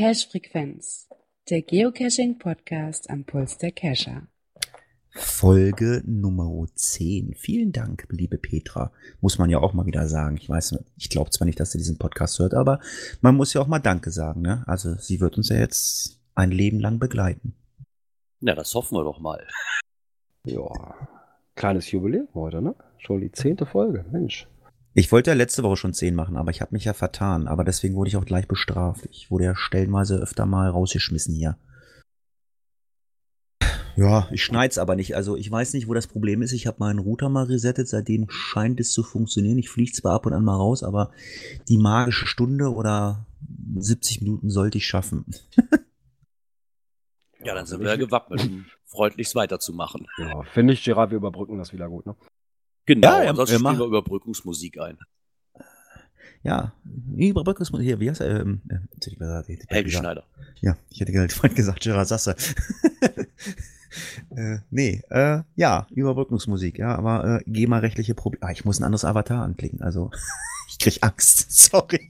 [0.00, 1.08] Cache Frequenz,
[1.50, 4.26] der Geocaching Podcast am Puls der Cacher.
[5.12, 7.34] Folge Nummer 10.
[7.36, 8.92] Vielen Dank, liebe Petra.
[9.20, 10.36] Muss man ja auch mal wieder sagen.
[10.36, 12.80] Ich weiß, ich glaube zwar nicht, dass sie diesen Podcast hört, aber
[13.20, 14.40] man muss ja auch mal Danke sagen.
[14.40, 14.64] Ne?
[14.66, 17.54] Also sie wird uns ja jetzt ein Leben lang begleiten.
[18.40, 19.46] Na, das hoffen wir doch mal.
[20.46, 20.70] Ja,
[21.54, 22.74] kleines Jubiläum heute, ne?
[22.96, 24.48] Schon die zehnte Folge, Mensch.
[24.94, 27.46] Ich wollte ja letzte Woche schon zehn machen, aber ich habe mich ja vertan.
[27.46, 29.06] Aber deswegen wurde ich auch gleich bestraft.
[29.10, 31.58] Ich wurde ja stellenweise öfter mal rausgeschmissen hier.
[33.96, 35.14] Ja, ich schneid's aber nicht.
[35.14, 36.52] Also ich weiß nicht, wo das Problem ist.
[36.52, 37.86] Ich habe meinen Router mal resettet.
[37.86, 39.58] Seitdem scheint es zu funktionieren.
[39.58, 41.10] Ich fliege zwar ab und an mal raus, aber
[41.68, 43.26] die magische Stunde oder
[43.76, 45.26] 70 Minuten sollte ich schaffen.
[47.44, 50.06] ja, dann sind wir ja gewappnet, um freundlichst weiterzumachen.
[50.18, 52.16] Ja, finde ich, Gerard, wir überbrücken das wieder gut, ne?
[52.86, 54.98] Genau, Ja, ja, ansonsten wir spielen machen- wir Überbrückungsmusik ein.
[56.42, 56.72] Ja,
[57.16, 58.40] Überbrückungsmusik hier, wie heißt er?
[58.40, 58.78] Ähm, äh,
[59.68, 60.24] Helge Schneider.
[60.60, 62.34] Ja, ich hätte gerade vorhin gesagt, Gerard Sasse.
[64.36, 68.46] äh, nee, äh, ja, Überbrückungsmusik, ja, aber äh, GEMA-rechtliche Probleme.
[68.46, 70.10] Ah, ich muss ein anderes Avatar anklicken, also
[70.70, 72.08] ich krieg Angst, sorry.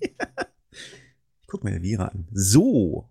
[1.41, 2.29] ich guck mir den Vira an.
[2.33, 3.09] So.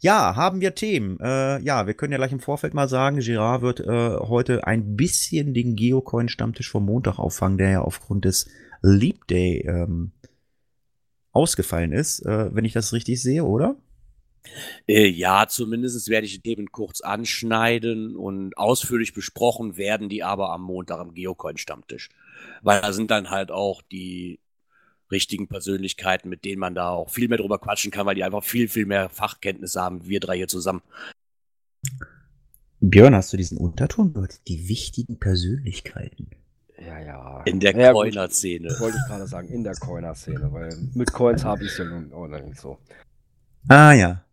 [0.00, 1.18] Ja, haben wir Themen.
[1.20, 4.96] Äh, ja, wir können ja gleich im Vorfeld mal sagen, Girard wird äh, heute ein
[4.96, 8.48] bisschen den Geocoin-Stammtisch vom Montag auffangen, der ja aufgrund des
[8.82, 10.12] Leap Day ähm,
[11.32, 13.76] ausgefallen ist, äh, wenn ich das richtig sehe, oder?
[14.88, 20.50] Äh, ja, zumindest werde ich die Themen kurz anschneiden und ausführlich besprochen werden die aber
[20.50, 22.08] am Montag am Geocoin-Stammtisch.
[22.62, 24.40] Weil da sind dann halt auch die
[25.10, 28.44] richtigen Persönlichkeiten, mit denen man da auch viel mehr drüber quatschen kann, weil die einfach
[28.44, 30.82] viel, viel mehr Fachkenntnisse haben, wir drei hier zusammen.
[32.80, 34.40] Björn, hast du diesen Unterton gehört?
[34.48, 36.30] Die wichtigen Persönlichkeiten.
[36.78, 37.42] Ja, ja.
[37.44, 37.92] In der ja.
[37.92, 38.70] Coiner-Szene.
[38.78, 42.12] Wollte ich gerade sagen, in der Coiner-Szene, weil mit Coins habe ich es ja nun
[42.12, 42.78] auch nicht so.
[43.68, 44.24] Ah ja.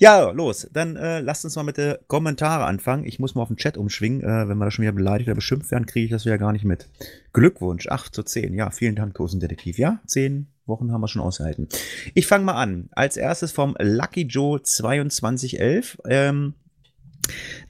[0.00, 0.66] Ja, los.
[0.72, 3.04] Dann äh, lasst uns mal mit den Kommentare anfangen.
[3.04, 4.22] Ich muss mal auf den Chat umschwingen.
[4.22, 6.52] Äh, wenn wir da schon wieder beleidigt oder beschimpft werden, kriege ich das ja gar
[6.52, 6.88] nicht mit.
[7.34, 8.54] Glückwunsch, 8 zu 10.
[8.54, 9.78] Ja, vielen Dank, Dosendetektiv.
[9.78, 11.68] Ja, 10 Wochen haben wir schon ausgehalten.
[12.14, 12.88] Ich fange mal an.
[12.92, 15.98] Als erstes vom Lucky Joe 2211.
[16.06, 16.54] Ähm,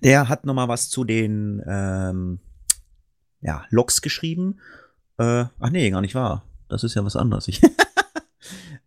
[0.05, 2.39] der hat noch mal was zu den ähm,
[3.41, 4.61] ja, Logs geschrieben.
[5.19, 6.45] Äh, ach nee, gar nicht wahr.
[6.69, 7.49] Das ist ja was anderes.
[7.49, 7.61] Ich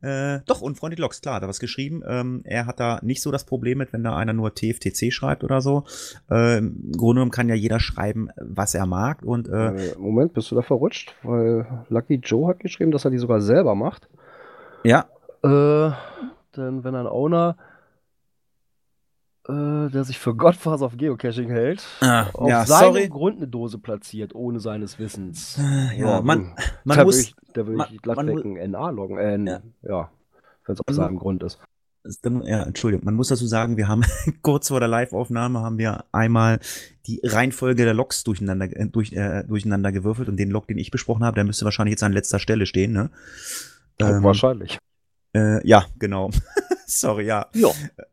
[0.04, 2.04] Äh, doch, unfreundlich Logs, klar, er was geschrieben.
[2.06, 5.44] Ähm, er hat da nicht so das Problem mit, wenn da einer nur TFTC schreibt
[5.44, 5.86] oder so.
[6.30, 9.24] Ähm, Im Grunde genommen kann ja jeder schreiben, was er mag.
[9.24, 11.16] Und äh, Äh, Moment, bist du da verrutscht?
[11.24, 14.10] Weil Lucky Joe hat geschrieben, dass er die sogar selber macht.
[14.84, 15.06] ja,
[15.44, 15.92] Äh,
[16.56, 17.56] denn wenn ein Owner,
[19.48, 23.10] äh, der sich für Gottfaser auf Geocaching hält, Ah, auf ja, seinem sorry.
[23.10, 25.58] Grund eine Dose platziert, ohne seines Wissens.
[25.60, 26.54] Äh, ja, man,
[26.86, 29.18] man da muss, da man- ich glatt ein NA loggen.
[29.18, 29.62] Äh, Ja.
[29.84, 30.12] ja.
[30.66, 31.60] Wenn es auf Also- seinem Grund ist.
[32.44, 34.02] ja, Entschuldigung, man muss dazu sagen, wir haben
[34.42, 36.60] kurz vor der Live-Aufnahme haben wir einmal
[37.08, 40.92] die Reihenfolge der Logs durcheinander, äh, durch, äh, durcheinander gewürfelt und den Log, den ich
[40.92, 43.10] besprochen habe, der müsste wahrscheinlich jetzt an letzter Stelle stehen, ne?
[44.00, 44.80] Ähm, Wahrscheinlich.
[45.36, 46.30] Äh, ja, genau.
[46.88, 47.48] Sorry, ja.
[47.54, 47.70] Ja,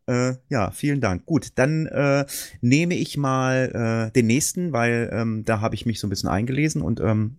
[0.06, 1.26] Äh, ja, vielen Dank.
[1.26, 2.24] Gut, dann äh,
[2.60, 6.28] nehme ich mal äh, den nächsten, weil ähm, da habe ich mich so ein bisschen
[6.28, 7.36] eingelesen und ähm,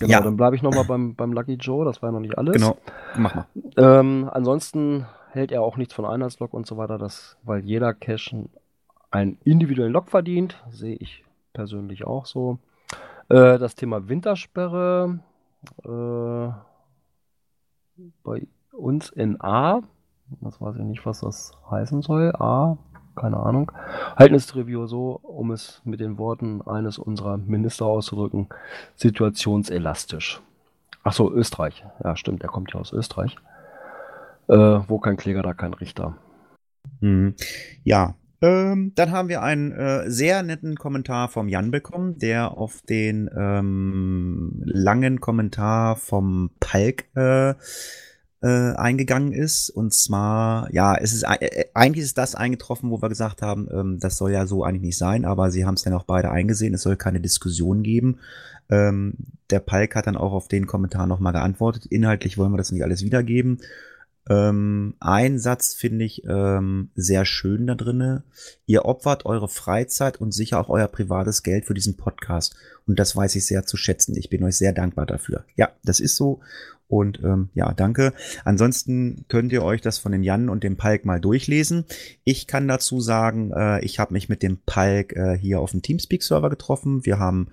[0.00, 0.20] Genau, ja.
[0.20, 2.54] dann bleibe ich nochmal beim, beim Lucky Joe, das war ja noch nicht alles.
[2.54, 2.76] genau,
[3.16, 3.46] mach mal.
[3.76, 8.48] Ähm, ansonsten hält er auch nichts von Einheitslog und so weiter, das, weil jeder Cache
[9.10, 12.58] einen individuellen Log verdient, sehe ich persönlich auch so.
[13.28, 15.20] Äh, das Thema Wintersperre
[15.84, 16.48] äh,
[18.22, 19.80] bei uns in A,
[20.40, 22.76] das weiß ich nicht, was das heißen soll, A,
[23.14, 23.72] keine Ahnung,
[24.16, 28.48] halten es Review so, um es mit den Worten eines unserer Minister auszudrücken,
[28.96, 30.40] situationselastisch.
[31.02, 31.84] Ach so, Österreich.
[32.02, 33.36] Ja, stimmt, der kommt ja aus Österreich.
[34.48, 36.16] Äh, wo kein Kläger, da kein Richter.
[37.00, 37.34] Mhm.
[37.82, 38.14] Ja,
[38.44, 43.30] ähm, dann haben wir einen äh, sehr netten Kommentar vom Jan bekommen, der auf den
[43.34, 47.54] ähm, langen Kommentar vom Palk äh,
[48.44, 49.70] äh, eingegangen ist.
[49.70, 53.68] Und zwar, ja, es ist äh, äh, eigentlich ist das eingetroffen, wo wir gesagt haben,
[53.72, 56.30] ähm, das soll ja so eigentlich nicht sein, aber sie haben es dann auch beide
[56.30, 58.18] eingesehen, es soll keine Diskussion geben.
[58.68, 59.14] Ähm,
[59.48, 61.86] der Palk hat dann auch auf den Kommentar nochmal geantwortet.
[61.86, 63.60] Inhaltlich wollen wir das nicht alles wiedergeben.
[64.28, 68.24] Ähm, ein Satz finde ich ähm, sehr schön da drinne.
[68.66, 72.56] Ihr opfert eure Freizeit und sicher auch euer privates Geld für diesen Podcast.
[72.86, 74.16] Und das weiß ich sehr zu schätzen.
[74.16, 75.44] Ich bin euch sehr dankbar dafür.
[75.56, 76.40] Ja, das ist so.
[76.86, 78.12] Und ähm, ja, danke.
[78.44, 81.86] Ansonsten könnt ihr euch das von dem Jan und dem Palk mal durchlesen.
[82.24, 85.82] Ich kann dazu sagen, äh, ich habe mich mit dem Palk äh, hier auf dem
[85.82, 87.04] Teamspeak-Server getroffen.
[87.04, 87.48] Wir haben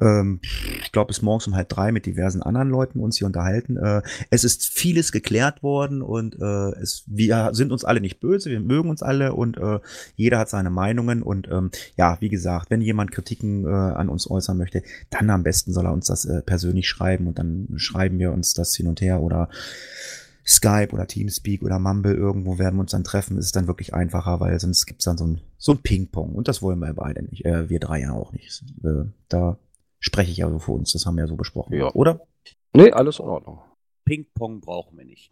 [0.00, 0.40] ähm,
[0.82, 3.76] ich glaube, bis morgens um halb drei mit diversen anderen Leuten uns hier unterhalten.
[3.76, 8.50] Äh, es ist vieles geklärt worden und äh, es, wir sind uns alle nicht böse,
[8.50, 9.80] wir mögen uns alle und äh,
[10.16, 14.56] jeder hat seine Meinungen und ähm, ja, wie gesagt, wenn jemand Kritiken an uns äußern
[14.56, 18.54] möchte, dann am besten soll er uns das persönlich schreiben und dann schreiben wir uns
[18.54, 19.48] das hin und her oder
[20.50, 24.40] Skype oder Teamspeak oder Mumble irgendwo werden wir uns dann treffen, ist dann wirklich einfacher,
[24.40, 27.44] weil sonst gibt's dann so ein, so ein Ping-Pong und das wollen wir beide nicht,
[27.44, 28.64] äh, wir drei ja auch nicht.
[28.82, 29.58] Äh, da
[30.00, 30.92] spreche ich also für uns.
[30.92, 31.92] Das haben wir ja so besprochen, Ja.
[31.92, 32.20] oder?
[32.72, 33.60] Nee, alles in Ordnung.
[34.04, 35.30] Ping-Pong brauchen wir nicht.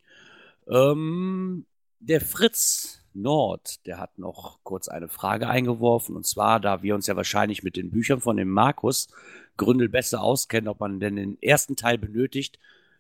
[0.70, 1.67] Ähm,
[2.00, 6.15] der Fritz Nord, der hat noch kurz eine Frage eingeworfen.
[6.15, 9.09] Und zwar, da wir uns ja wahrscheinlich mit den Büchern von dem Markus
[9.56, 12.59] Gründel besser auskennen, ob man denn den ersten Teil benötigt,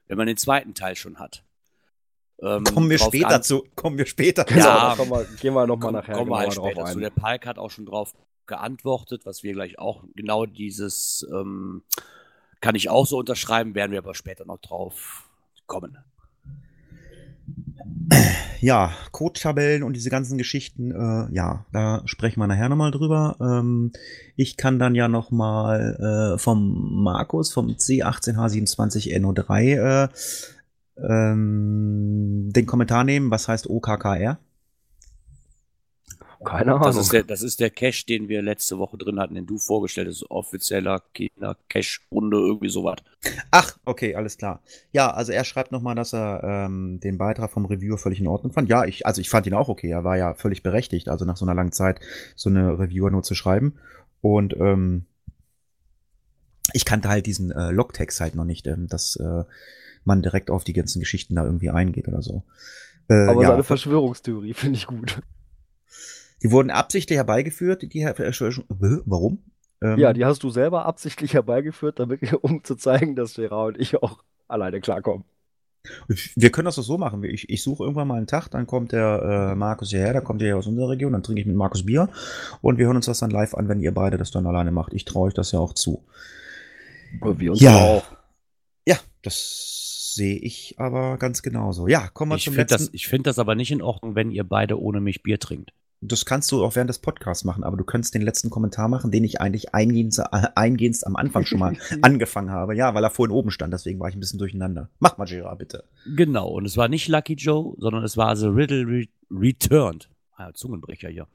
[0.08, 1.44] wenn man den zweiten Teil schon hat.
[2.40, 3.64] Ähm, Kommen wir später an- zu.
[3.76, 4.62] Kommen wir später Genau.
[4.62, 4.66] zu.
[4.68, 4.88] Ja.
[4.90, 6.92] da kommen wir, gehen wir nochmal Komm, nachher kommen wir genauer halt drauf später zu.
[6.96, 7.00] ein.
[7.00, 8.14] Der Palk hat auch schon drauf
[8.48, 11.82] geantwortet, was wir gleich auch genau dieses ähm,
[12.60, 15.28] kann ich auch so unterschreiben, werden wir aber später noch drauf
[15.66, 15.96] kommen.
[18.60, 23.36] Ja, Codetabellen und diese ganzen Geschichten, äh, ja, da sprechen wir nachher nochmal drüber.
[23.40, 23.92] Ähm,
[24.34, 30.08] ich kann dann ja nochmal äh, vom Markus, vom C18H27NO3, äh,
[30.96, 34.40] ähm, den Kommentar nehmen, was heißt OKKR?
[36.44, 36.84] Keine Ahnung.
[36.84, 39.58] Das ist, der, das ist der Cache, den wir letzte Woche drin hatten, den du
[39.58, 40.30] vorgestellt hast.
[40.30, 42.98] Offizieller Kinder-Cache-Runde, irgendwie sowas.
[43.50, 44.62] Ach, okay, alles klar.
[44.92, 48.52] Ja, also er schreibt nochmal, dass er ähm, den Beitrag vom Reviewer völlig in Ordnung
[48.52, 48.68] fand.
[48.68, 49.90] Ja, ich, also ich fand ihn auch okay.
[49.90, 52.00] Er war ja völlig berechtigt, also nach so einer langen Zeit
[52.36, 53.74] so eine Reviewer nur zu schreiben.
[54.20, 55.06] Und ähm,
[56.72, 59.44] ich kannte halt diesen äh, Logtext halt noch nicht, ähm, dass äh,
[60.04, 62.44] man direkt auf die ganzen Geschichten da irgendwie eingeht oder so.
[63.08, 65.20] Äh, Aber ja, seine Verschwörungstheorie finde ich gut.
[66.42, 68.32] Die wurden absichtlich herbeigeführt, die Her äh,
[69.06, 69.42] warum?
[69.82, 73.80] Ähm, Ja, die hast du selber absichtlich herbeigeführt, damit, um zu zeigen, dass Gerard und
[73.80, 75.24] ich auch alleine klarkommen.
[76.36, 77.22] Wir können das doch so machen.
[77.24, 80.42] Ich, ich suche irgendwann mal einen Tag, dann kommt der äh, Markus hierher, da kommt
[80.42, 82.08] ihr aus unserer Region, dann trinke ich mit Markus Bier
[82.60, 84.92] und wir hören uns das dann live an, wenn ihr beide das dann alleine macht.
[84.92, 86.04] Ich traue euch das ja auch zu.
[87.20, 87.76] Und wir uns Ja.
[87.76, 88.04] auch.
[88.86, 91.86] Ja, das sehe ich aber ganz genauso.
[91.88, 92.86] Ja, kommen wir Ich zum finde letzten.
[92.86, 95.72] das, ich find das aber nicht in Ordnung, wenn ihr beide ohne mich Bier trinkt.
[96.00, 99.10] Das kannst du auch während des Podcasts machen, aber du könntest den letzten Kommentar machen,
[99.10, 100.16] den ich eigentlich eingehend,
[100.56, 102.76] eingehend am Anfang schon mal angefangen habe.
[102.76, 104.90] Ja, weil er vorhin oben stand, deswegen war ich ein bisschen durcheinander.
[105.00, 105.84] Mach mal, Gerard, bitte.
[106.06, 110.08] Genau, und es war nicht Lucky Joe, sondern es war The Riddle Re Returned.
[110.36, 111.26] Ah, Zungenbrecher hier.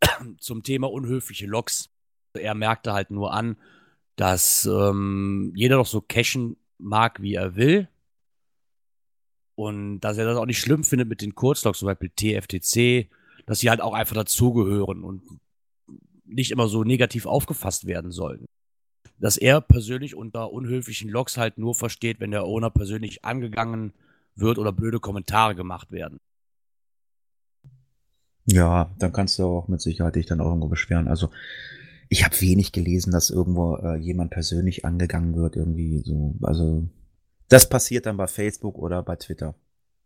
[0.38, 1.90] Zum Thema unhöfliche Loks.
[2.34, 3.56] Er merkte halt nur an,
[4.14, 7.88] dass ähm, jeder doch so cashen mag, wie er will.
[9.56, 13.10] Und dass er das auch nicht schlimm findet mit den Kurzloks, zum Beispiel TFTC,
[13.48, 15.22] dass sie halt auch einfach dazugehören und
[16.26, 18.44] nicht immer so negativ aufgefasst werden sollten.
[19.18, 23.94] Dass er persönlich unter unhöflichen Loks halt nur versteht, wenn der Owner persönlich angegangen
[24.36, 26.18] wird oder blöde Kommentare gemacht werden.
[28.44, 31.08] Ja, dann kannst du auch mit Sicherheit dich dann auch irgendwo beschweren.
[31.08, 31.30] Also
[32.10, 36.34] ich habe wenig gelesen, dass irgendwo äh, jemand persönlich angegangen wird, irgendwie so.
[36.42, 36.86] Also
[37.48, 39.54] das passiert dann bei Facebook oder bei Twitter.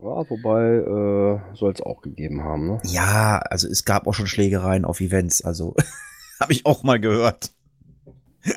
[0.03, 2.79] Ja, wobei äh, soll es auch gegeben haben, ne?
[2.85, 5.75] Ja, also es gab auch schon Schlägereien auf Events, also
[6.41, 7.53] habe ich auch mal gehört.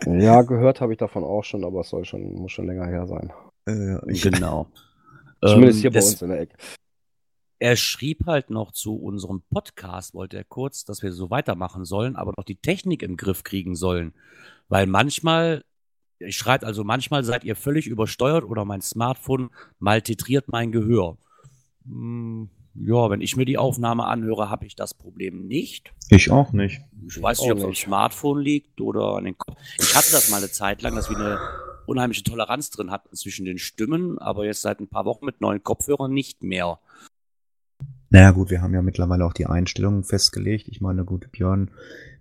[0.07, 3.05] Ja, gehört habe ich davon auch schon, aber es soll schon, muss schon länger her
[3.05, 3.31] sein.
[3.67, 4.67] Äh, ich, Genau.
[5.45, 6.57] Zumindest Ähm, hier bei das- uns in der Ecke.
[7.59, 12.15] Er schrieb halt noch zu unserem Podcast, wollte er kurz, dass wir so weitermachen sollen,
[12.17, 14.13] aber noch die Technik im Griff kriegen sollen.
[14.67, 15.63] Weil manchmal,
[16.19, 21.17] er schreibt also, manchmal seid ihr völlig übersteuert oder mein Smartphone maltitriert mein Gehör.
[21.85, 25.93] Hm, ja, wenn ich mir die Aufnahme anhöre, habe ich das Problem nicht.
[26.09, 26.81] ich auch nicht.
[27.07, 27.75] Ich weiß auch nicht, ob es am.
[27.75, 29.57] Smartphone liegt oder an den Kopf.
[29.79, 31.39] Ich hatte das mal eine Zeit lang, dass wir eine
[31.85, 35.63] unheimliche Toleranz drin hatten zwischen den Stimmen, aber jetzt seit ein paar Wochen mit neuen
[35.63, 36.79] Kopfhörern nicht mehr.
[38.12, 40.67] Naja gut, wir haben ja mittlerweile auch die Einstellungen festgelegt.
[40.69, 41.71] Ich meine, gut, Björn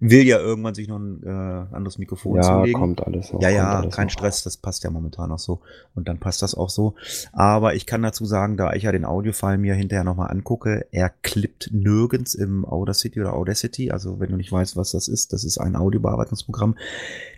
[0.00, 2.80] will ja irgendwann sich noch ein äh, anderes Mikrofon Ja, zulegen.
[2.80, 3.40] kommt alles noch.
[3.40, 4.12] Ja, ja, alles kein noch.
[4.12, 5.60] Stress, das passt ja momentan auch so.
[5.94, 6.94] Und dann passt das auch so.
[7.32, 11.10] Aber ich kann dazu sagen, da ich ja den Audiofile mir hinterher nochmal angucke, er
[11.22, 13.90] klippt nirgends im Audacity oder Audacity.
[13.90, 16.76] Also wenn du nicht weißt, was das ist, das ist ein Audiobearbeitungsprogramm.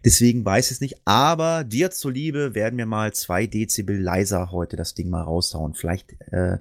[0.05, 1.00] Deswegen weiß ich es nicht.
[1.05, 5.75] Aber dir zuliebe werden wir mal zwei Dezibel leiser heute das Ding mal raushauen.
[5.75, 6.59] Vielleicht äh,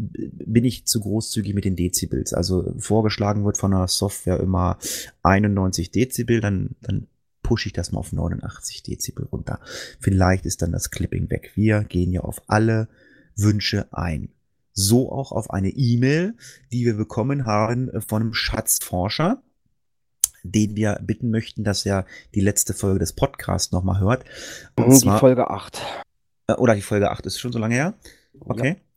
[0.00, 2.32] bin ich zu großzügig mit den Dezibels.
[2.32, 4.78] Also vorgeschlagen wird von der Software immer
[5.22, 7.06] 91 Dezibel, dann, dann
[7.42, 9.60] pushe ich das mal auf 89 Dezibel runter.
[9.98, 11.52] Vielleicht ist dann das Clipping weg.
[11.54, 12.88] Wir gehen ja auf alle
[13.36, 14.30] Wünsche ein.
[14.72, 16.36] So auch auf eine E-Mail,
[16.72, 19.42] die wir bekommen haben äh, von einem Schatzforscher,
[20.42, 24.24] den wir bitten möchten, dass er die letzte Folge des Podcasts nochmal hört.
[24.76, 25.82] Und zwar, die Folge 8.
[26.46, 27.94] Äh, oder die Folge 8 ist schon so lange her.
[28.40, 28.68] Okay.
[28.68, 28.89] Ja.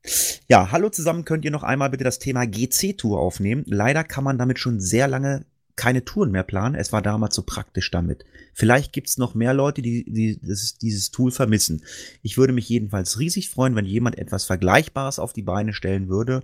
[0.48, 3.64] Ja, hallo zusammen, könnt ihr noch einmal bitte das Thema GC-Tour aufnehmen?
[3.68, 5.46] Leider kann man damit schon sehr lange
[5.76, 6.76] keine Touren mehr planen.
[6.76, 8.26] Es war damals so praktisch damit.
[8.54, 11.84] Vielleicht gibt's noch mehr Leute, die, die das, dieses Tool vermissen.
[12.22, 16.44] Ich würde mich jedenfalls riesig freuen, wenn jemand etwas Vergleichbares auf die Beine stellen würde.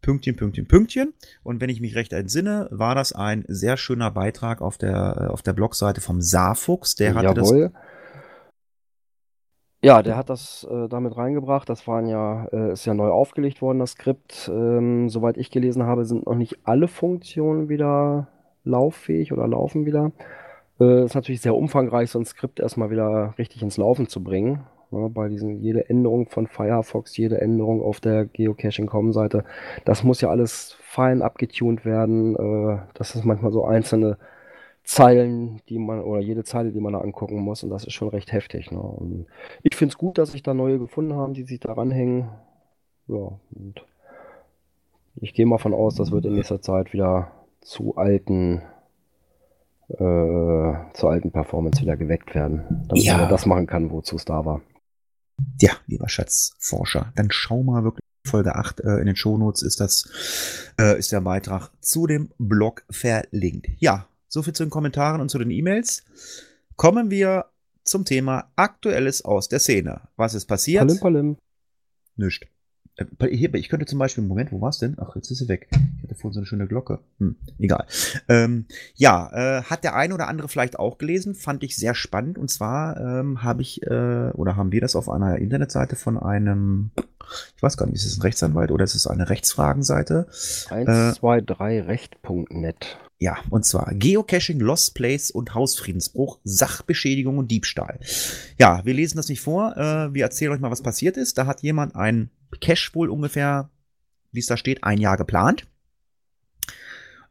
[0.00, 1.14] Pünktchen, Pünktchen, Pünktchen.
[1.42, 5.42] Und wenn ich mich recht entsinne, war das ein sehr schöner Beitrag auf der, auf
[5.42, 6.94] der Blogseite vom Saarfuchs.
[6.94, 7.72] Der hatte Jawohl.
[7.72, 7.82] das
[9.84, 11.68] ja, der hat das äh, damit reingebracht.
[11.68, 14.50] Das waren ja, äh, ist ja neu aufgelegt worden, das Skript.
[14.52, 18.28] Ähm, soweit ich gelesen habe, sind noch nicht alle Funktionen wieder
[18.64, 20.12] lauffähig oder laufen wieder.
[20.80, 24.60] Äh, ist natürlich sehr umfangreich, so ein Skript erstmal wieder richtig ins Laufen zu bringen.
[24.90, 29.44] Ne, bei diesen, jede Änderung von Firefox, jede Änderung auf der Geocaching.com-Seite,
[29.84, 32.36] das muss ja alles fein abgetunt werden.
[32.36, 34.16] Äh, das ist manchmal so einzelne
[34.84, 38.08] Zeilen, die man, oder jede Zeile, die man da angucken muss, und das ist schon
[38.08, 38.70] recht heftig.
[38.70, 38.78] Ne?
[38.78, 39.26] Und
[39.62, 42.28] ich finde es gut, dass sich da neue gefunden haben, die sich daran hängen.
[43.08, 43.84] Ja, und
[45.16, 48.62] ich gehe mal von aus, das wird in nächster Zeit wieder zu alten,
[49.88, 53.16] äh, zur alten Performance wieder geweckt werden, damit ja.
[53.16, 54.60] man das machen kann, wozu es da war.
[55.60, 60.72] Ja, lieber Schatzforscher, dann schau mal wirklich Folge 8 äh, in den Shownotes ist das,
[60.80, 63.68] äh, ist der Beitrag zu dem Blog verlinkt.
[63.78, 66.02] Ja, so viel zu den Kommentaren und zu den E-Mails.
[66.74, 67.46] Kommen wir
[67.84, 70.08] zum Thema Aktuelles aus der Szene.
[70.16, 70.80] Was ist passiert?
[70.80, 71.36] Palim, palim.
[72.16, 72.48] Nischt.
[72.96, 74.96] Äh, hier, ich könnte zum Beispiel, Moment, wo war's denn?
[74.98, 75.68] Ach, jetzt ist sie weg.
[75.70, 76.98] Ich hatte vorhin so eine schöne Glocke.
[77.18, 77.86] Hm, egal.
[78.28, 82.36] Ähm, ja, äh, hat der eine oder andere vielleicht auch gelesen, fand ich sehr spannend.
[82.36, 86.90] Und zwar ähm, habe ich, äh, oder haben wir das auf einer Internetseite von einem,
[87.56, 90.26] ich weiß gar nicht, ist es ein Rechtsanwalt oder ist es eine Rechtsfragenseite?
[90.30, 92.98] 123recht.net.
[93.18, 97.98] Ja, und zwar Geocaching, Lost Place und Hausfriedensbruch, Sachbeschädigung und Diebstahl.
[98.58, 99.76] Ja, wir lesen das nicht vor.
[99.76, 101.38] Äh, wir erzählen euch mal, was passiert ist.
[101.38, 103.70] Da hat jemand ein Cache wohl ungefähr,
[104.32, 105.66] wie es da steht, ein Jahr geplant.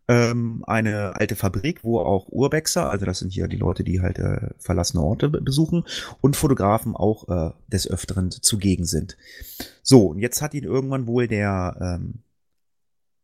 [0.10, 4.19] Ähm, eine alte Fabrik, wo auch Urbexer, also das sind hier die Leute, die halt
[4.19, 5.86] äh, verlassene Orte besuchen,
[6.19, 9.17] und Fotografen auch äh, des Öfteren zugegen sind.
[9.81, 12.24] So, und jetzt hat ihn irgendwann wohl der, ähm,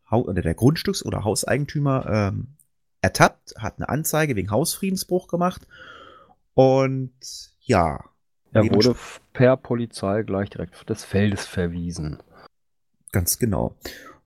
[0.10, 2.48] oder der Grundstücks- oder Hauseigentümer ähm,
[3.02, 5.68] ertappt, hat eine Anzeige wegen Hausfriedensbruch gemacht
[6.54, 7.12] und
[7.60, 8.06] ja.
[8.52, 8.96] Er wurde
[9.34, 12.18] per Polizei gleich direkt des Feldes verwiesen.
[13.12, 13.76] Ganz genau.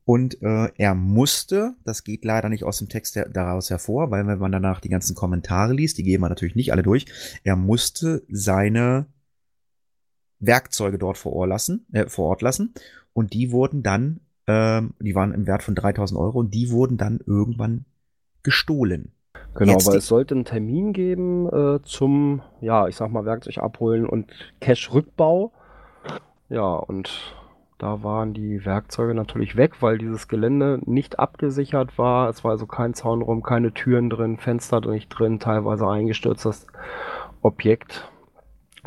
[0.05, 4.27] Und äh, er musste, das geht leider nicht aus dem Text der, daraus hervor, weil
[4.27, 7.05] wenn man danach die ganzen Kommentare liest, die gehen wir natürlich nicht alle durch,
[7.43, 9.05] er musste seine
[10.39, 12.73] Werkzeuge dort vor Ort lassen, äh, vor Ort lassen
[13.13, 16.97] und die wurden dann, ähm, die waren im Wert von 3000 Euro und die wurden
[16.97, 17.85] dann irgendwann
[18.43, 19.13] gestohlen.
[19.55, 23.59] Genau, Jetzt aber es sollte einen Termin geben äh, zum, ja, ich sag mal, Werkzeug
[23.59, 25.53] abholen und Cash-Rückbau.
[26.49, 27.35] Ja, und
[27.77, 32.29] da waren die Werkzeuge natürlich weg, weil dieses Gelände nicht abgesichert war.
[32.29, 36.67] Es war also kein Zaunraum, keine Türen drin, Fenster nicht drin, teilweise eingestürztes
[37.41, 38.09] Objekt.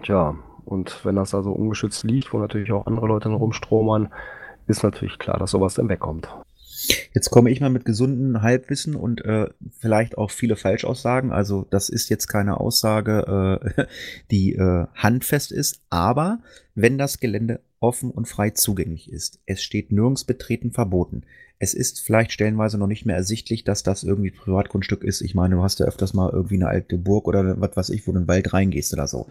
[0.03, 4.13] Tja, und wenn das also ungeschützt liegt, wo natürlich auch andere Leute rumstromern,
[4.67, 6.29] ist natürlich klar, dass sowas dann wegkommt.
[7.15, 11.33] Jetzt komme ich mal mit gesunden Halbwissen und äh, vielleicht auch viele Falschaussagen.
[11.33, 13.87] Also das ist jetzt keine Aussage, äh,
[14.31, 15.81] die äh, handfest ist.
[15.89, 16.39] Aber
[16.75, 21.23] wenn das Gelände offen und frei zugänglich ist, es steht nirgends betreten verboten.
[21.59, 25.23] Es ist vielleicht stellenweise noch nicht mehr ersichtlich, dass das irgendwie Privatgrundstück ist.
[25.23, 28.07] Ich meine, du hast ja öfters mal irgendwie eine alte Burg oder was weiß ich,
[28.07, 29.29] wo du in den Wald reingehst oder so.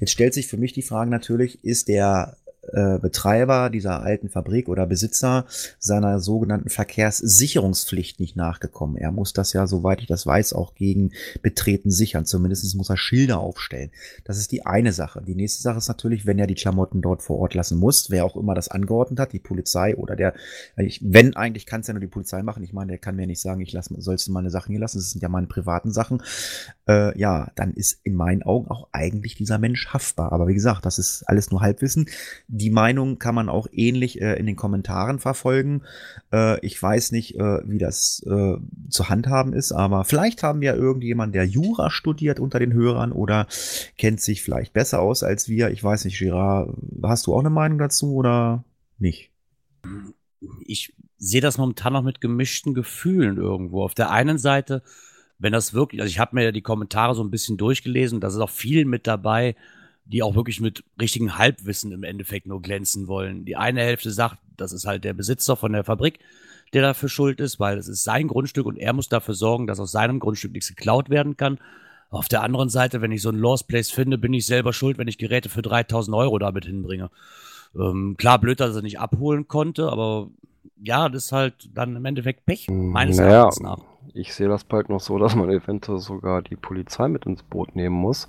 [0.00, 2.38] Jetzt stellt sich für mich die Frage natürlich, ist der
[2.72, 5.46] äh, Betreiber dieser alten Fabrik oder Besitzer
[5.78, 8.96] seiner sogenannten Verkehrssicherungspflicht nicht nachgekommen.
[8.96, 11.12] Er muss das ja, soweit ich das weiß, auch gegen
[11.42, 12.26] Betreten sichern.
[12.26, 13.90] Zumindest muss er Schilder aufstellen.
[14.24, 15.22] Das ist die eine Sache.
[15.22, 18.24] Die nächste Sache ist natürlich, wenn er die Klamotten dort vor Ort lassen muss, wer
[18.24, 20.34] auch immer das angeordnet hat, die Polizei oder der,
[20.76, 22.62] ich, wenn eigentlich kann es ja nur die Polizei machen.
[22.62, 24.98] Ich meine, der kann mir nicht sagen, ich lasse, sollst du meine Sachen hier lassen.
[24.98, 26.22] Das sind ja meine privaten Sachen.
[26.88, 30.32] Äh, ja, dann ist in meinen Augen auch eigentlich dieser Mensch haftbar.
[30.32, 32.06] Aber wie gesagt, das ist alles nur Halbwissen
[32.68, 35.80] Meinung kann man auch ähnlich äh, in den Kommentaren verfolgen.
[36.30, 38.56] Äh, ich weiß nicht, äh, wie das äh,
[38.90, 43.46] zu handhaben ist, aber vielleicht haben wir irgendjemand, der Jura studiert unter den Hörern oder
[43.96, 45.70] kennt sich vielleicht besser aus als wir.
[45.70, 48.64] Ich weiß nicht, Girard, hast du auch eine Meinung dazu oder
[48.98, 49.30] nicht?
[50.66, 53.82] Ich sehe das momentan noch mit gemischten Gefühlen irgendwo.
[53.82, 54.82] Auf der einen Seite
[55.40, 58.28] wenn das wirklich, also ich habe mir ja die Kommentare so ein bisschen durchgelesen, da
[58.28, 59.56] ist auch viel mit dabei,
[60.12, 63.44] die auch wirklich mit richtigen Halbwissen im Endeffekt nur glänzen wollen.
[63.44, 66.18] Die eine Hälfte sagt, das ist halt der Besitzer von der Fabrik,
[66.72, 69.80] der dafür schuld ist, weil es ist sein Grundstück und er muss dafür sorgen, dass
[69.80, 71.58] aus seinem Grundstück nichts geklaut werden kann.
[72.10, 74.98] Auf der anderen Seite, wenn ich so ein Lost Place finde, bin ich selber schuld,
[74.98, 77.10] wenn ich Geräte für 3000 Euro damit hinbringe.
[77.76, 80.28] Ähm, klar, blöd, dass er nicht abholen konnte, aber
[80.82, 83.78] ja, das ist halt dann im Endeffekt Pech, meines naja, Erachtens nach.
[84.12, 87.76] Ich sehe das bald noch so, dass man eventuell sogar die Polizei mit ins Boot
[87.76, 88.28] nehmen muss,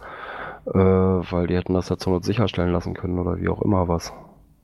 [0.66, 3.88] äh, weil die hätten das ja zur Not sicherstellen lassen können oder wie auch immer
[3.88, 4.14] was.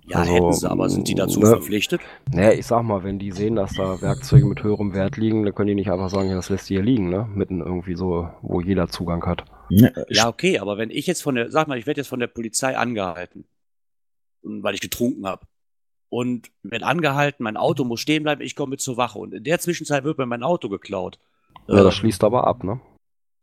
[0.07, 1.99] Ja, Also, hätten sie, aber sind die dazu ne, verpflichtet?
[2.31, 5.53] Naja, ich sag mal, wenn die sehen, dass da Werkzeuge mit höherem Wert liegen, dann
[5.53, 7.27] können die nicht einfach sagen, ja, das lässt die hier liegen, ne?
[7.33, 9.43] Mitten irgendwie so, wo jeder Zugang hat.
[9.69, 12.27] Ja, okay, aber wenn ich jetzt von der, sag mal, ich werde jetzt von der
[12.27, 13.45] Polizei angehalten,
[14.43, 15.45] weil ich getrunken habe.
[16.09, 19.19] Und werde angehalten, mein Auto muss stehen bleiben, ich komme mit zur Wache.
[19.19, 21.19] Und in der Zwischenzeit wird mir mein Auto geklaut.
[21.67, 22.79] Ja, das schließt aber ab, ne?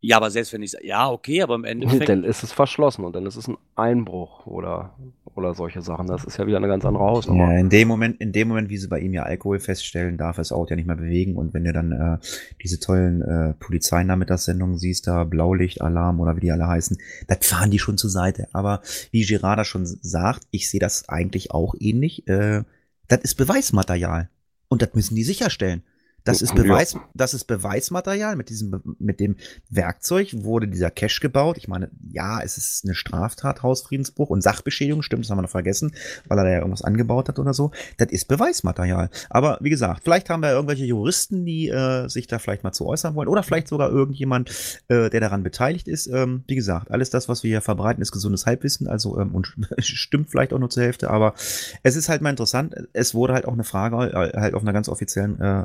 [0.06, 2.08] Ja, aber selbst wenn ich ja, okay, aber im Endeffekt.
[2.08, 4.94] Dann ist es verschlossen und dann ist es ein Einbruch oder,
[5.34, 6.06] oder solche Sachen.
[6.06, 7.52] Das ist ja wieder eine ganz andere Hausnummer.
[7.52, 10.37] Ja, in dem Moment, in dem Moment, wie sie bei ihm ja Alkohol feststellen, darf
[10.37, 11.37] er das Auto ja nicht mehr bewegen.
[11.37, 12.18] Und wenn du dann äh,
[12.62, 17.70] diese tollen äh, Polizeinachmittagssendungen siehst, da Blaulicht, Alarm oder wie die alle heißen, das fahren
[17.70, 18.49] die schon zur Seite.
[18.52, 22.28] Aber wie Gerada schon sagt, ich sehe das eigentlich auch ähnlich.
[22.28, 22.64] Äh,
[23.08, 24.28] das ist Beweismaterial.
[24.68, 25.82] Und das müssen die sicherstellen.
[26.24, 26.62] Das ist Ja.
[26.62, 28.34] Beweis, das ist Beweismaterial.
[28.34, 29.36] Mit diesem, mit dem
[29.68, 31.58] Werkzeug wurde dieser Cache gebaut.
[31.58, 35.02] Ich meine, ja, es ist eine Straftat, Hausfriedensbruch und Sachbeschädigung.
[35.02, 35.94] Stimmt, das haben wir noch vergessen,
[36.26, 37.72] weil er da ja irgendwas angebaut hat oder so.
[37.98, 39.10] Das ist Beweismaterial.
[39.28, 42.86] Aber wie gesagt, vielleicht haben wir irgendwelche Juristen, die äh, sich da vielleicht mal zu
[42.86, 44.48] äußern wollen oder vielleicht sogar irgendjemand,
[44.88, 46.06] äh, der daran beteiligt ist.
[46.06, 48.88] Ähm, wie gesagt, alles das, was wir hier verbreiten, ist gesundes Halbwissen.
[48.88, 51.10] Also ähm, und stimmt vielleicht auch nur zur Hälfte.
[51.10, 51.34] Aber
[51.82, 52.74] es ist halt mal interessant.
[52.94, 55.64] Es wurde halt auch eine Frage äh, halt auf einer ganz offiziellen äh,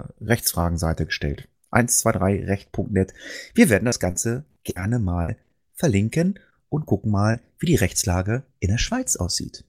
[0.49, 1.47] Rechtsfragenseite gestellt.
[1.71, 3.13] 123recht.net.
[3.53, 5.37] Wir werden das Ganze gerne mal
[5.73, 6.39] verlinken
[6.69, 9.63] und gucken mal, wie die Rechtslage in der Schweiz aussieht.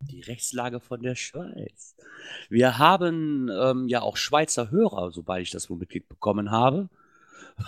[0.00, 1.94] Die Rechtslage von der Schweiz.
[2.48, 6.88] Wir haben ähm, ja auch Schweizer Hörer, sobald ich das wohl mitbekommen habe.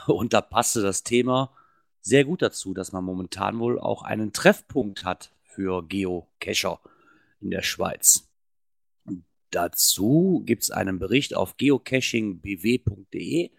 [0.07, 1.53] Und da passte das Thema
[2.01, 6.81] sehr gut dazu, dass man momentan wohl auch einen Treffpunkt hat für Geocacher
[7.41, 8.28] in der Schweiz.
[9.51, 13.51] Dazu gibt es einen Bericht auf geocachingbw.de,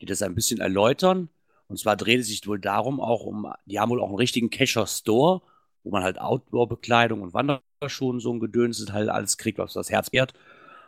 [0.00, 1.28] die das ein bisschen erläutern.
[1.68, 4.50] Und zwar dreht es sich wohl darum, auch um, die haben wohl auch einen richtigen
[4.50, 5.42] Cacher-Store,
[5.84, 9.90] wo man halt Outdoor-Bekleidung und Wanderschuhe und so ein Gedöns halt alles kriegt, was das
[9.90, 10.34] Herz ehrt.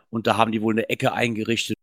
[0.09, 1.77] Und da haben die wohl eine Ecke eingerichtet,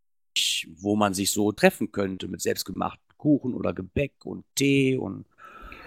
[0.76, 5.24] wo man sich so treffen könnte mit selbstgemachten Kuchen oder Gebäck und Tee und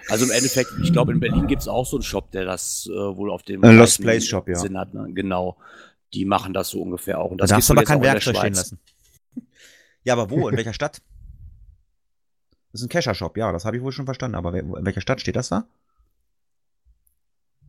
[0.08, 2.88] also im Endeffekt, ich glaube, in Berlin gibt es auch so einen Shop, der das
[2.92, 4.56] äh, wohl auf dem Äh, Lost Place Shop, ja.
[4.56, 4.92] Sinn hat.
[4.92, 5.08] Ne?
[5.14, 5.56] Genau.
[6.14, 7.30] Die machen das so ungefähr auch.
[7.30, 8.78] Und Da das darfst du aber kein Werkzeug stehen lassen.
[10.06, 10.48] Ja, aber wo?
[10.50, 11.00] In welcher Stadt?
[12.72, 14.34] Das ist ein Kescher-Shop, ja, das habe ich wohl schon verstanden.
[14.34, 15.64] Aber in welcher Stadt steht das da?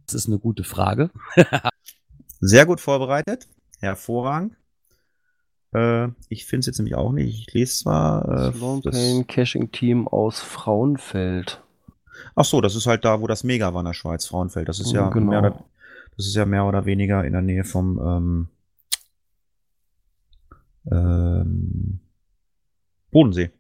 [0.05, 1.11] Das ist eine gute Frage.
[2.41, 3.47] Sehr gut vorbereitet.
[3.79, 4.57] Hervorragend.
[5.73, 7.39] Äh, ich finde es jetzt nämlich auch nicht.
[7.47, 8.53] Ich lese zwar.
[8.53, 11.61] Äh, Pain Caching Team aus Frauenfeld.
[12.35, 14.67] Ach so, das ist halt da, wo das Mega war in der Schweiz, Frauenfeld.
[14.67, 15.29] Das ist ja, Genau.
[15.29, 15.63] mehr, oder,
[16.17, 18.47] das ist ja mehr oder weniger in der Nähe vom ähm,
[20.91, 21.99] ähm,
[23.11, 23.51] Bodensee.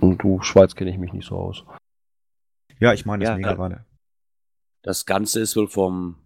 [0.00, 1.64] Und du, Schweiz kenne ich mich nicht so aus.
[2.80, 3.84] Ja, ich meine, das Ja, Mega war da.
[4.82, 6.16] Das Ganze ist wohl vom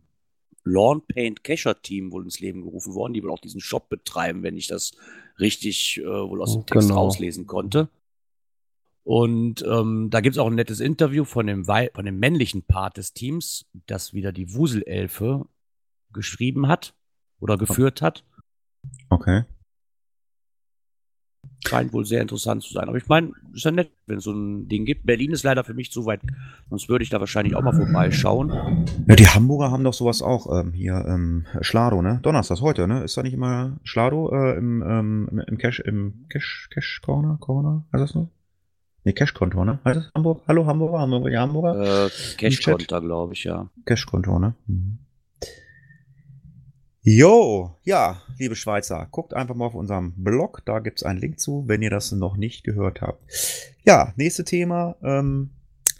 [0.64, 4.42] Lawn Paint Cacher Team wohl ins Leben gerufen worden, die wohl auch diesen Shop betreiben,
[4.42, 4.92] wenn ich das
[5.38, 7.00] richtig äh, wohl aus dem Text Genau.
[7.00, 7.88] rauslesen konnte.
[9.11, 12.62] Und ähm, da gibt es auch ein nettes Interview von dem, Wei von dem männlichen
[12.62, 15.46] Part des Teams, das wieder die Wuselelfe
[16.12, 16.94] geschrieben hat
[17.40, 18.25] oder geführt hat.
[19.09, 19.42] Okay.
[21.66, 22.87] Scheint wohl sehr interessant zu sein.
[22.87, 25.05] Aber ich meine, ist ja nett, wenn es so ein Ding gibt.
[25.05, 26.20] Berlin ist leider für mich zu weit,
[26.68, 28.87] sonst würde ich da wahrscheinlich auch mal vorbeischauen.
[29.09, 32.20] Ja, die Hamburger haben doch sowas auch ähm, hier, ähm, Schlado, ne?
[32.23, 33.03] Donnerstag, heute, ne?
[33.03, 37.85] Ist da nicht immer Schlado äh, im, ähm, im- Cash, im Cash, Cash Corner, Corner,
[37.92, 38.29] heißt das so?
[39.03, 39.79] Ne, Cash-Kontor, ne?
[39.85, 40.43] Das Hamburg?
[40.47, 42.07] Hallo Hamburger, wir irgendwelche Hamburger?
[42.07, 43.71] Äh, Cash-Konter, glaube ich, ja.
[43.87, 44.55] Cash-Konto, ne?
[44.67, 44.99] Mhm.
[47.03, 51.65] Jo, ja, liebe Schweizer, guckt einfach mal auf unserem Blog, da gibt's einen Link zu,
[51.67, 53.23] wenn ihr das noch nicht gehört habt.
[53.87, 55.49] Ja, nächste Thema, ähm,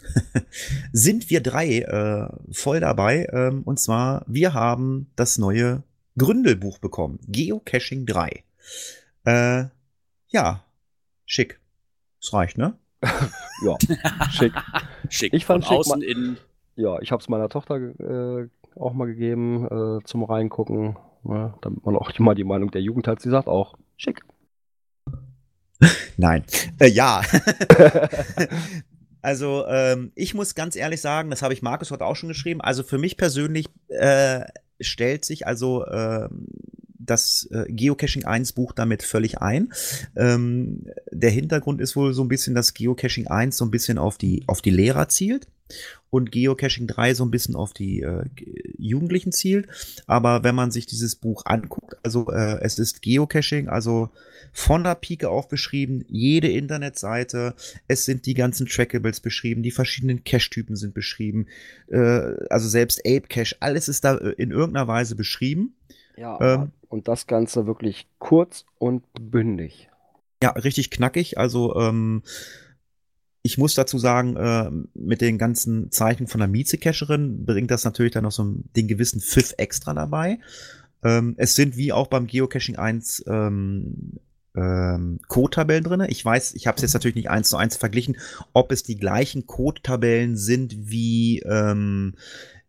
[0.91, 5.81] sind wir drei äh, voll dabei, ähm, und zwar, wir haben das neue
[6.19, 8.43] Gründelbuch bekommen, Geocaching 3.
[9.23, 9.65] Äh,
[10.27, 10.63] ja,
[11.25, 11.59] schick.
[12.21, 12.77] Es reicht, ne?
[13.63, 13.77] Ja,
[14.31, 14.53] schick.
[15.09, 15.33] Schick.
[15.33, 16.37] Ich fand Von schick, außen ma- in
[16.75, 21.85] Ja, ich habe es meiner Tochter äh, auch mal gegeben äh, zum Reingucken, ne, damit
[21.85, 23.21] man auch mal die Meinung der Jugend hat.
[23.21, 24.21] Sie sagt auch, schick.
[26.17, 26.43] Nein.
[26.79, 27.21] Äh, ja.
[29.21, 32.61] also ähm, ich muss ganz ehrlich sagen, das habe ich Markus heute auch schon geschrieben.
[32.61, 34.41] Also für mich persönlich äh,
[34.79, 36.29] stellt sich also äh,
[37.11, 39.71] das äh, Geocaching 1 Buch damit völlig ein.
[40.15, 44.17] Ähm, der Hintergrund ist wohl so ein bisschen, dass Geocaching 1 so ein bisschen auf
[44.17, 45.47] die, auf die Lehrer zielt
[46.09, 48.25] und Geocaching 3 so ein bisschen auf die äh,
[48.77, 49.67] Jugendlichen zielt.
[50.07, 54.09] Aber wenn man sich dieses Buch anguckt, also äh, es ist Geocaching, also
[54.51, 57.55] von der Pike auf beschrieben, jede Internetseite,
[57.87, 61.47] es sind die ganzen Trackables beschrieben, die verschiedenen Cache-Typen sind beschrieben,
[61.87, 65.75] äh, also selbst Ape Cache, alles ist da äh, in irgendeiner Weise beschrieben.
[66.17, 69.89] Ja, ähm, und das Ganze wirklich kurz und bündig.
[70.43, 71.37] Ja, richtig knackig.
[71.37, 72.23] Also ähm,
[73.43, 78.11] ich muss dazu sagen, äh, mit den ganzen Zeichen von der Mieze-Cacherin bringt das natürlich
[78.11, 80.39] dann noch so den gewissen Pfiff extra dabei.
[81.03, 84.19] Ähm, es sind wie auch beim Geocaching 1 ähm,
[84.55, 86.05] ähm, Code-Tabellen drin.
[86.09, 88.17] Ich weiß, ich habe es jetzt natürlich nicht eins zu eins verglichen,
[88.53, 92.15] ob es die gleichen Code-Tabellen sind wie ähm,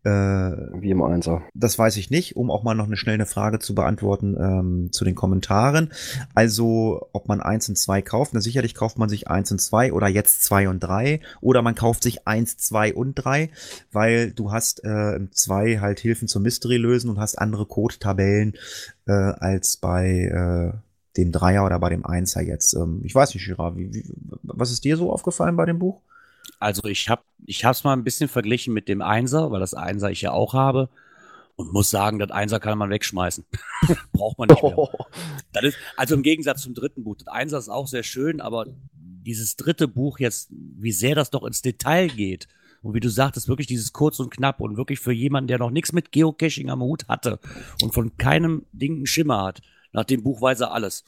[0.03, 1.43] äh, Wie im Einser.
[1.53, 5.05] Das weiß ich nicht, um auch mal noch eine schnelle Frage zu beantworten ähm, zu
[5.05, 5.93] den Kommentaren.
[6.35, 8.33] Also, ob man eins und zwei kauft.
[8.33, 11.21] Na, sicherlich kauft man sich eins und zwei oder jetzt zwei und drei.
[11.39, 13.49] Oder man kauft sich eins, zwei und drei,
[13.93, 18.55] weil du hast äh, zwei halt Hilfen zum Mystery lösen und hast andere Code-Tabellen
[19.07, 20.77] äh, als bei äh,
[21.15, 22.73] dem Dreier oder bei dem Einser jetzt.
[22.73, 24.03] Ähm, ich weiß nicht, Girard, wie, wie,
[24.43, 26.01] was ist dir so aufgefallen bei dem Buch?
[26.63, 30.11] Also ich habe ich hab's mal ein bisschen verglichen mit dem Einser, weil das Einser
[30.11, 30.89] ich ja auch habe
[31.57, 33.43] und muss sagen, das Einser kann man wegschmeißen.
[34.13, 34.77] Braucht man nicht mehr.
[35.51, 37.17] Das ist, also im Gegensatz zum dritten Buch.
[37.17, 41.43] Das Einser ist auch sehr schön, aber dieses dritte Buch jetzt, wie sehr das doch
[41.43, 42.47] ins Detail geht.
[42.81, 45.69] Und wie du sagtest, wirklich dieses kurz und knapp und wirklich für jemanden, der noch
[45.69, 47.39] nichts mit Geocaching am Hut hatte
[47.81, 49.61] und von keinem Ding einen Schimmer hat.
[49.91, 51.03] Nach dem Buch weiß er alles.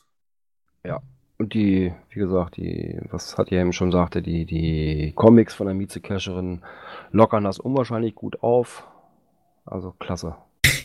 [0.84, 1.02] Ja,
[1.38, 5.68] und die, wie gesagt, die, was hat ja eben schon sagte, die, die Comics von
[5.68, 6.62] der Mieze-Cacherin
[7.12, 8.88] lockern das unwahrscheinlich gut auf.
[9.66, 10.36] Also klasse.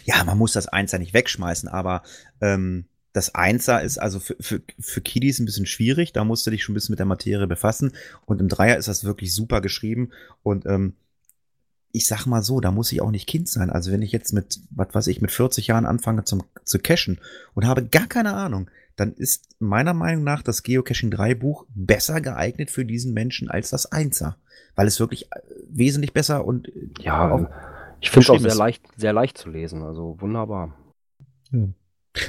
[0.04, 2.02] Ja, man muss das Einser nicht wegschmeißen, aber
[2.40, 6.12] ähm, das Einser ist also für, für, für Kiddies ein bisschen schwierig.
[6.12, 7.92] Da musst du dich schon ein bisschen mit der Materie befassen.
[8.24, 10.10] Und im Dreier ist das wirklich super geschrieben.
[10.42, 10.94] Und ähm,
[11.92, 13.70] ich sag mal so, da muss ich auch nicht Kind sein.
[13.70, 17.20] Also wenn ich jetzt mit, was weiß ich, mit 40 Jahren anfange zum, zu cashen
[17.54, 22.20] und habe gar keine Ahnung, dann ist meiner Meinung nach das Geocaching 3 Buch besser
[22.20, 24.34] geeignet für diesen Menschen als das 1er.
[24.76, 27.48] Weil es wirklich äh, wesentlich besser und äh, ja, auch
[28.02, 29.82] ich finde es auch sehr leicht, sehr leicht zu lesen.
[29.82, 30.76] Also wunderbar.
[31.50, 31.68] Ja.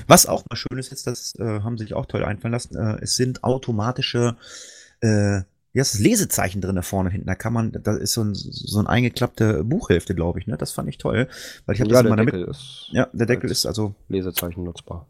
[0.08, 2.76] Was auch mal schön ist jetzt, das äh, haben sie sich auch toll einfallen lassen,
[2.76, 4.38] äh, es sind automatische
[5.02, 5.42] äh,
[5.78, 7.28] heißt das, Lesezeichen drin vorne und hinten.
[7.28, 10.58] Da kann man, da ist so ein, so ein eingeklappte Buchhälfte, glaube ich, ne?
[10.58, 11.28] Das fand ich toll.
[11.66, 12.34] Weil ich habe ja, das immer damit.
[12.34, 13.96] Ist ja, der Deckel ist also.
[14.10, 15.08] Lesezeichen nutzbar.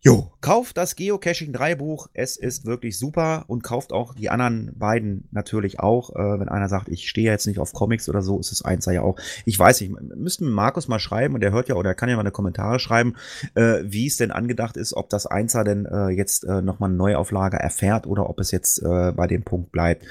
[0.00, 2.08] Jo, kauft das Geocaching 3 Buch.
[2.14, 6.10] Es ist wirklich super und kauft auch die anderen beiden natürlich auch.
[6.10, 8.86] Äh, wenn einer sagt, ich stehe jetzt nicht auf Comics oder so, ist es eins
[8.86, 9.18] ja auch.
[9.44, 12.20] Ich weiß nicht, müssten Markus mal schreiben und der hört ja oder kann ja mal
[12.20, 13.16] eine Kommentare schreiben,
[13.56, 16.96] äh, wie es denn angedacht ist, ob das Einser denn äh, jetzt äh, nochmal eine
[16.96, 20.04] Neuauflage erfährt oder ob es jetzt äh, bei dem Punkt bleibt.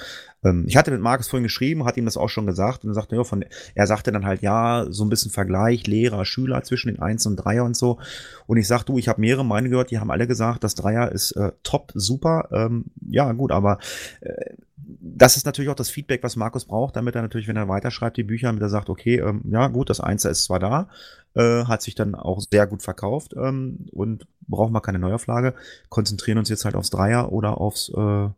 [0.47, 2.93] Ähm, ich hatte mit Markus vorhin geschrieben, hat ihm das auch schon gesagt und er
[2.93, 6.87] sagte, ja, von, er sagte dann halt, ja, so ein bisschen Vergleich, Lehrer, Schüler zwischen
[6.87, 7.99] den 1 und Dreier und so.
[8.45, 11.11] Und ich sag, du, ich habe mehrere Meinungen gehört, die haben alle gesagt, das Dreier
[11.11, 12.49] ist äh, top, super.
[12.51, 13.79] Ähm, ja, gut, aber
[14.21, 14.53] äh,
[14.99, 18.17] das ist natürlich auch das Feedback, was Markus braucht, damit er natürlich, wenn er weiterschreibt,
[18.17, 20.89] die Bücher, damit er sagt, okay, ähm, ja gut, das Einser ist zwar da,
[21.33, 25.55] äh, hat sich dann auch sehr gut verkauft ähm, und brauchen wir keine Neuauflage,
[25.89, 28.29] konzentrieren uns jetzt halt aufs Dreier oder aufs äh,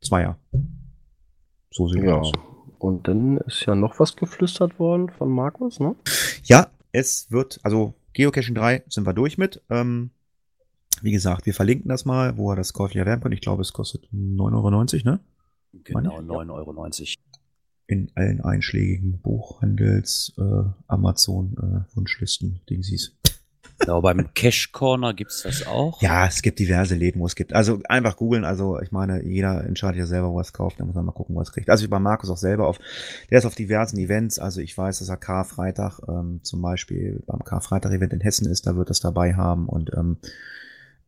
[0.00, 0.36] Zweier.
[1.78, 2.16] So sieht ja.
[2.16, 2.32] aus.
[2.80, 5.94] Und dann ist ja noch was geflüstert worden von Markus, ne?
[6.42, 9.62] Ja, es wird, also Geocaching 3 sind wir durch mit.
[9.70, 10.10] Ähm,
[11.02, 13.30] wie gesagt, wir verlinken das mal, wo er das käuflich erwerben kann.
[13.30, 15.20] Ich glaube, es kostet 9,90 Euro, ne?
[15.84, 16.88] Genau, 9,90 Euro.
[17.86, 23.16] In allen einschlägigen Buchhandels, äh, Amazon, äh, Wunschlisten, Dingsies.
[23.88, 26.02] Genau, beim Cash Corner gibt's das auch.
[26.02, 27.54] Ja, es gibt diverse Läden, wo es gibt.
[27.54, 28.44] Also einfach googeln.
[28.44, 30.78] Also ich meine, jeder entscheidet ja selber, wo er es kauft.
[30.78, 31.70] Da muss man mal gucken, wo er es kriegt.
[31.70, 32.78] Also ich bei Markus auch selber auf.
[33.30, 34.38] Der ist auf diversen Events.
[34.38, 38.66] Also ich weiß, dass er Karfreitag ähm, zum Beispiel beim Karfreitag-Event in Hessen ist.
[38.66, 40.18] Da wird das dabei haben und ähm,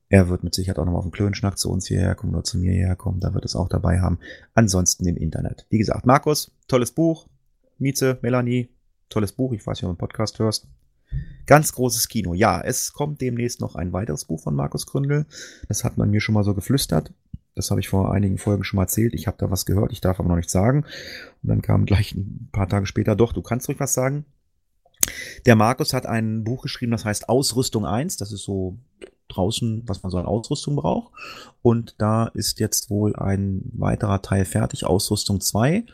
[0.08, 2.56] er wird mit Sicherheit auch nochmal auf den Klönschnack zu uns hierher kommen oder zu
[2.56, 3.20] mir hierher kommen.
[3.20, 4.20] Da wird es auch dabei haben.
[4.54, 5.66] Ansonsten im Internet.
[5.68, 7.28] Wie gesagt, Markus, tolles Buch.
[7.76, 8.70] Mieze, Melanie,
[9.10, 9.52] tolles Buch.
[9.52, 10.66] Ich weiß nicht, ob du einen Podcast hörst.
[11.46, 12.34] Ganz großes Kino.
[12.34, 15.26] Ja, es kommt demnächst noch ein weiteres Buch von Markus Gründel.
[15.68, 17.12] Das hat man mir schon mal so geflüstert.
[17.54, 19.14] Das habe ich vor einigen Folgen schon mal erzählt.
[19.14, 20.84] Ich habe da was gehört, ich darf aber noch nichts sagen.
[21.42, 24.24] Und dann kam gleich ein paar Tage später, doch, du kannst ruhig was sagen.
[25.46, 28.16] Der Markus hat ein Buch geschrieben, das heißt Ausrüstung 1.
[28.16, 28.78] Das ist so
[29.28, 31.12] draußen, was man so an Ausrüstung braucht.
[31.62, 35.84] Und da ist jetzt wohl ein weiterer Teil fertig, Ausrüstung 2.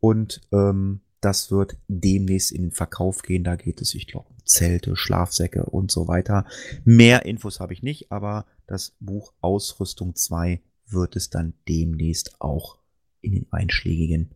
[0.00, 3.44] Und ähm, das wird demnächst in den Verkauf gehen.
[3.44, 6.46] Da geht es, ich glaube, Zelte, Schlafsäcke und so weiter.
[6.84, 12.78] Mehr Infos habe ich nicht, aber das Buch Ausrüstung 2 wird es dann demnächst auch
[13.20, 14.30] in den einschlägigen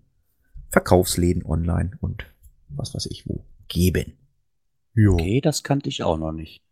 [0.71, 2.27] Verkaufsläden online und
[2.69, 4.15] was weiß ich wo geben.
[4.95, 5.15] Jo.
[5.15, 6.63] Okay, das kannte ich auch noch nicht.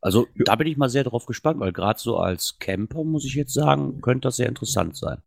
[0.00, 3.34] Also da bin ich mal sehr drauf gespannt, weil gerade so als Camper, muss ich
[3.34, 5.22] jetzt sagen, könnte das sehr interessant sein.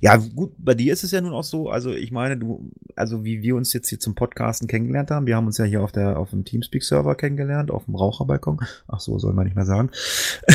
[0.00, 3.24] Ja, gut, bei dir ist es ja nun auch so, also ich meine, du, also
[3.24, 5.92] wie wir uns jetzt hier zum Podcasten kennengelernt haben, wir haben uns ja hier auf
[5.92, 8.60] der, auf dem Teamspeak-Server kennengelernt, auf dem Raucherbalkon.
[8.88, 9.90] Ach so, soll man nicht mehr sagen.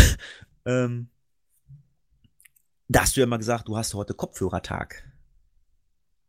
[0.65, 1.09] ähm,
[2.88, 5.03] da hast du ja mal gesagt, du hast heute Kopfhörertag.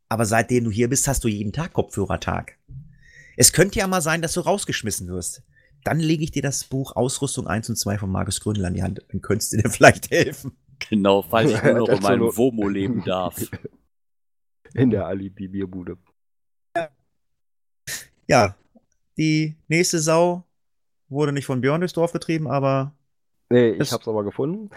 [0.09, 2.59] Aber seitdem du hier bist, hast du jeden Tag Kopfhörertag.
[3.37, 5.43] Es könnte ja mal sein, dass du rausgeschmissen wirst.
[5.85, 8.83] Dann lege ich dir das Buch Ausrüstung 1 und 2 von Markus Gründel an die
[8.83, 9.05] Hand.
[9.11, 10.57] Dann könntest du dir vielleicht helfen.
[10.89, 13.37] Genau, falls ich nur noch in meinem Womo leben darf.
[14.75, 15.97] In der Alibi-Bierbude.
[18.27, 18.57] Ja,
[19.17, 20.45] die nächste Sau
[21.09, 22.93] wurde nicht von Björn durchs Dorf getrieben, aber.
[23.49, 24.71] Nee, ich hab's aber gefunden.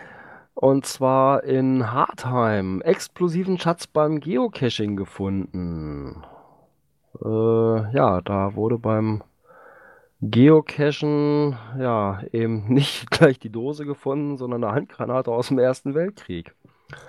[0.54, 2.82] Und zwar in Hartheim.
[2.82, 6.24] Explosiven Schatz beim Geocaching gefunden.
[7.24, 9.24] Äh, ja, da wurde beim
[10.22, 16.54] Geocachen ja eben nicht gleich die Dose gefunden, sondern eine Handgranate aus dem Ersten Weltkrieg.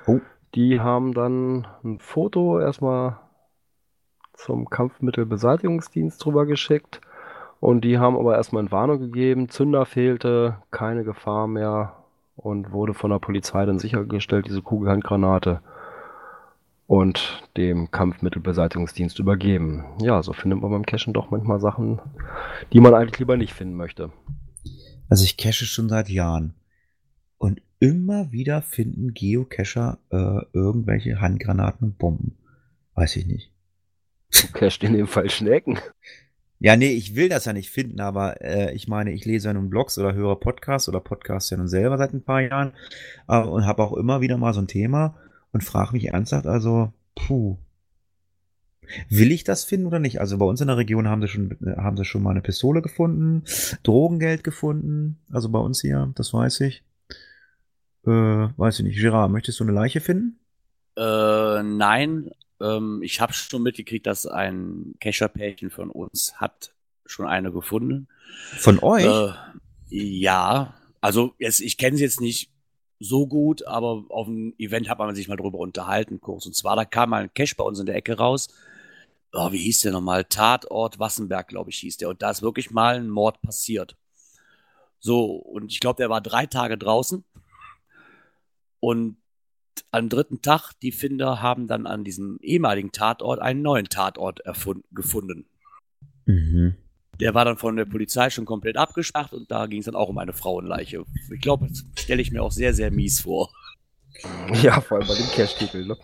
[0.06, 0.20] Oh.
[0.54, 3.18] Die haben dann ein Foto erstmal
[4.32, 7.00] zum Kampfmittelbeseitigungsdienst drüber geschickt
[7.60, 11.96] und die haben aber erstmal eine Warnung gegeben, Zünder fehlte, keine Gefahr mehr
[12.36, 15.60] und wurde von der Polizei dann sichergestellt, diese Kugelhandgranate
[16.90, 19.84] und dem Kampfmittelbeseitigungsdienst übergeben.
[20.00, 22.00] Ja, so findet man beim Cachen doch manchmal Sachen,
[22.72, 24.10] die man eigentlich lieber nicht finden möchte.
[25.08, 26.54] Also ich cache schon seit Jahren.
[27.38, 32.38] Und immer wieder finden Geocacher äh, irgendwelche Handgranaten und Bomben.
[32.96, 33.52] Weiß ich nicht.
[34.32, 35.78] Du cachst in dem Fall Schnecken.
[36.58, 39.54] Ja, nee, ich will das ja nicht finden, aber äh, ich meine, ich lese ja
[39.54, 42.72] nun Blogs oder höre Podcasts oder Podcasts ja nun selber seit ein paar Jahren
[43.28, 45.14] äh, und habe auch immer wieder mal so ein Thema
[45.52, 47.58] und frage mich ernsthaft, also, puh,
[49.08, 50.20] will ich das finden oder nicht?
[50.20, 52.82] Also bei uns in der Region haben sie schon, haben sie schon mal eine Pistole
[52.82, 53.44] gefunden,
[53.82, 56.82] Drogengeld gefunden, also bei uns hier, das weiß ich.
[58.06, 59.00] Äh, weiß ich nicht.
[59.00, 60.38] Gerard, möchtest du eine Leiche finden?
[60.96, 66.74] Äh, nein, ähm, ich habe schon mitgekriegt, dass ein Kescherpärchen von uns hat
[67.06, 68.08] schon eine gefunden.
[68.56, 69.04] Von euch?
[69.04, 69.32] Äh,
[69.88, 72.50] ja, also jetzt, ich kenne sie jetzt nicht
[73.00, 76.46] so gut, aber auf dem Event hat man sich mal drüber unterhalten, kurz.
[76.46, 78.48] Und zwar, da kam mal ein Cash bei uns in der Ecke raus.
[79.32, 80.24] Oh, wie hieß der nochmal?
[80.24, 82.10] Tatort Wassenberg, glaube ich, hieß der.
[82.10, 83.96] Und da ist wirklich mal ein Mord passiert.
[84.98, 87.24] So, und ich glaube, der war drei Tage draußen.
[88.80, 89.16] Und
[89.90, 94.42] am dritten Tag, die Finder haben dann an diesem ehemaligen Tatort einen neuen Tatort
[94.90, 95.46] gefunden.
[96.26, 96.76] Mhm.
[97.20, 100.08] Der war dann von der Polizei schon komplett abgesperrt und da ging es dann auch
[100.08, 101.04] um eine Frauenleiche.
[101.32, 103.50] Ich glaube, das stelle ich mir auch sehr, sehr mies vor.
[104.62, 105.96] Ja, vor allem bei dem Cash-Titel, ne?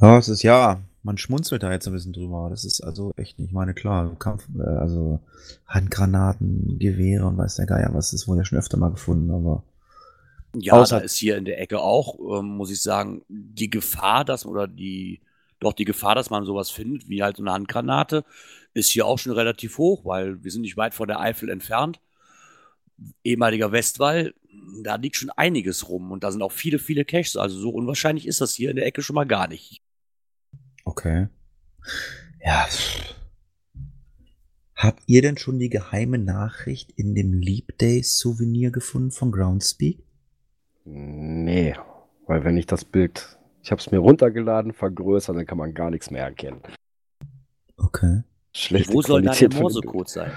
[0.00, 2.48] Ja, es ist ja, man schmunzelt da jetzt ein bisschen drüber.
[2.50, 4.14] Das ist also echt nicht meine klar.
[4.18, 5.20] Kampf, äh, also
[5.66, 9.62] Handgranaten, Gewehre und weiß der Geier was, ist wohl ja schon öfter mal gefunden, aber.
[10.54, 14.24] Ja, Außer da ist hier in der Ecke auch, ähm, muss ich sagen, die Gefahr,
[14.24, 15.20] dass, oder die,
[15.60, 18.24] doch die Gefahr, dass man sowas findet, wie halt so eine Handgranate,
[18.74, 22.00] ist hier auch schon relativ hoch, weil wir sind nicht weit von der Eifel entfernt.
[23.24, 24.34] Ehemaliger Westwall,
[24.82, 27.36] da liegt schon einiges rum und da sind auch viele, viele Caches.
[27.36, 29.82] Also so unwahrscheinlich ist das hier in der Ecke schon mal gar nicht.
[30.84, 31.28] Okay.
[32.44, 32.66] Ja.
[34.74, 40.04] Habt ihr denn schon die geheime Nachricht in dem Leap Days Souvenir gefunden von Groundspeak?
[40.84, 41.74] Nee,
[42.26, 43.35] weil wenn ich das Bild,
[43.66, 46.60] ich habe es mir runtergeladen, vergrößert, dann kann man gar nichts mehr erkennen.
[47.76, 48.22] Okay.
[48.52, 50.30] Schlechte Wo soll da der Morsecode sein?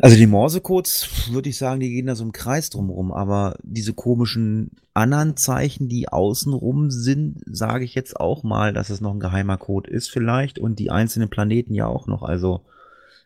[0.00, 3.94] Also die Morsecodes, würde ich sagen, die gehen da so im Kreis drumherum, aber diese
[3.94, 9.20] komischen anderen Zeichen, die außenrum sind, sage ich jetzt auch mal, dass es noch ein
[9.20, 12.24] geheimer Code ist vielleicht und die einzelnen Planeten ja auch noch.
[12.24, 12.62] Also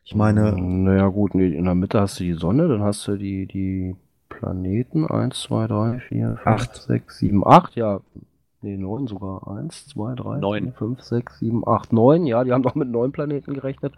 [0.05, 0.53] ich meine.
[0.55, 3.97] Naja gut, in der Mitte hast du die Sonne, dann hast du die, die
[4.29, 5.07] Planeten.
[5.07, 7.75] 1, 2, 3, 4, 5, 6, 7, 8.
[7.77, 8.01] Ja,
[8.63, 9.47] nee, 9 sogar.
[9.49, 10.65] 1, 2, 3, 9.
[10.65, 12.27] 4, 5, 6, 7, 8, 9.
[12.27, 13.95] Ja, die haben doch mit 9 Planeten gerechnet.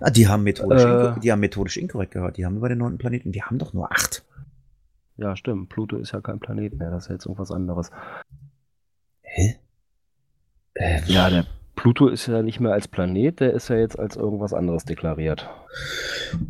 [0.00, 2.36] Ah, die, haben methodisch äh, die haben methodisch inkorrekt gehört.
[2.36, 2.98] Die haben über den 9.
[2.98, 4.24] Planeten, die haben doch nur 8.
[5.16, 5.68] Ja, stimmt.
[5.68, 6.90] Pluto ist ja kein Planet mehr.
[6.90, 7.90] Das ist jetzt irgendwas anderes.
[9.22, 9.56] Hä?
[10.74, 11.46] Äh, ja, der
[11.80, 15.48] Pluto ist ja nicht mehr als Planet, der ist ja jetzt als irgendwas anderes deklariert.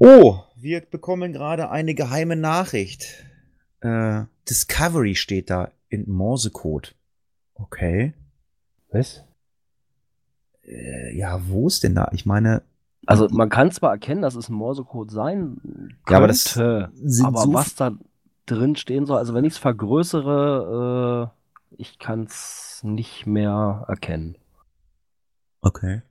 [0.01, 3.25] Oh, wir bekommen gerade eine geheime Nachricht.
[3.81, 6.97] Äh, Discovery steht da in Morsecode.
[7.63, 8.15] Okay.
[8.91, 9.25] Was?
[10.65, 12.09] Äh, ja, wo ist denn da?
[12.13, 12.63] Ich meine.
[13.07, 16.91] Also man kann zwar erkennen, dass es ein Morsecode sein könnte, Ja, aber das aber
[16.95, 17.93] sind so was da
[18.47, 24.37] drin stehen soll, also wenn ich es vergrößere, äh, ich kann es nicht mehr erkennen.
[25.63, 26.03] Okay.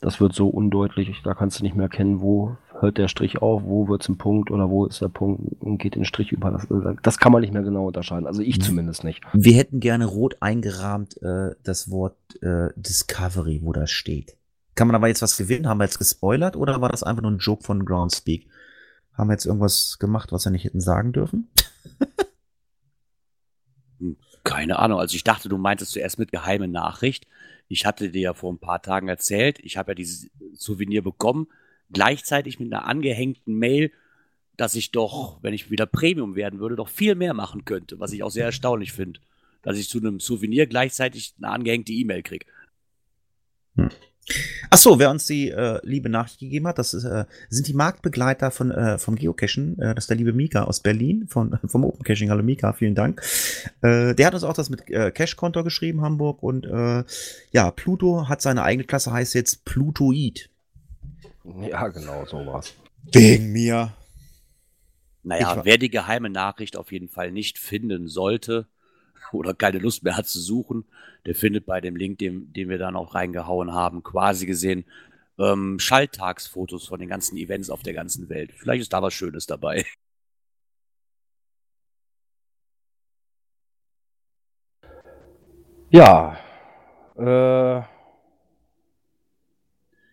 [0.00, 3.62] Das wird so undeutlich, da kannst du nicht mehr erkennen, wo hört der Strich auf,
[3.64, 6.50] wo wird es ein Punkt oder wo ist der Punkt und geht den Strich über.
[6.50, 6.66] Das,
[7.02, 8.26] das kann man nicht mehr genau unterscheiden.
[8.26, 8.62] Also ich Mhm.
[8.62, 9.22] zumindest nicht.
[9.32, 14.36] Wir hätten gerne rot eingerahmt äh, das Wort äh, Discovery, wo das steht.
[14.74, 15.68] Kann man aber jetzt was gewinnen?
[15.68, 18.48] Haben wir jetzt gespoilert oder war das einfach nur ein Joke von Groundspeak?
[19.14, 21.48] Haben wir jetzt irgendwas gemacht, was wir nicht hätten sagen dürfen?
[24.44, 24.98] Keine Ahnung.
[24.98, 27.26] Also ich dachte, du meintest zuerst mit geheime Nachricht.
[27.68, 31.46] Ich hatte dir ja vor ein paar Tagen erzählt, ich habe ja dieses Souvenir bekommen,
[31.92, 33.92] gleichzeitig mit einer angehängten Mail,
[34.56, 38.12] dass ich doch, wenn ich wieder Premium werden würde, doch viel mehr machen könnte, was
[38.12, 39.20] ich auch sehr erstaunlich finde.
[39.62, 42.46] Dass ich zu einem Souvenir gleichzeitig eine angehängte E-Mail kriege.
[44.70, 47.74] Ach so, wer uns die äh, liebe Nachricht gegeben hat, das ist, äh, sind die
[47.74, 49.78] Marktbegleiter von äh, vom Geocachen.
[49.80, 52.30] Äh, das ist der liebe Mika aus Berlin von vom Open Caching.
[52.30, 53.20] Hallo Mika, vielen Dank.
[53.82, 57.04] Äh, der hat uns auch das mit äh, Cache-Konto geschrieben, Hamburg und äh,
[57.50, 60.51] ja, Pluto hat seine eigene Klasse, heißt jetzt Plutoid.
[61.68, 62.74] Ja, genau, so war's.
[63.12, 63.92] Wegen mir.
[65.22, 68.66] Naja, war- wer die geheime Nachricht auf jeden Fall nicht finden sollte
[69.32, 70.84] oder keine Lust mehr hat zu suchen,
[71.26, 74.84] der findet bei dem Link, den, den wir da noch reingehauen haben, quasi gesehen,
[75.38, 78.52] ähm, Schalltagsfotos von den ganzen Events auf der ganzen Welt.
[78.52, 79.84] Vielleicht ist da was Schönes dabei.
[85.90, 86.36] Ja,
[87.16, 87.82] äh,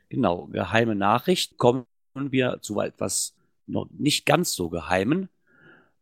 [0.10, 1.58] Genau, geheime Nachricht.
[1.58, 3.36] Kommen wir zu etwas
[3.68, 5.30] noch nicht ganz so geheimen.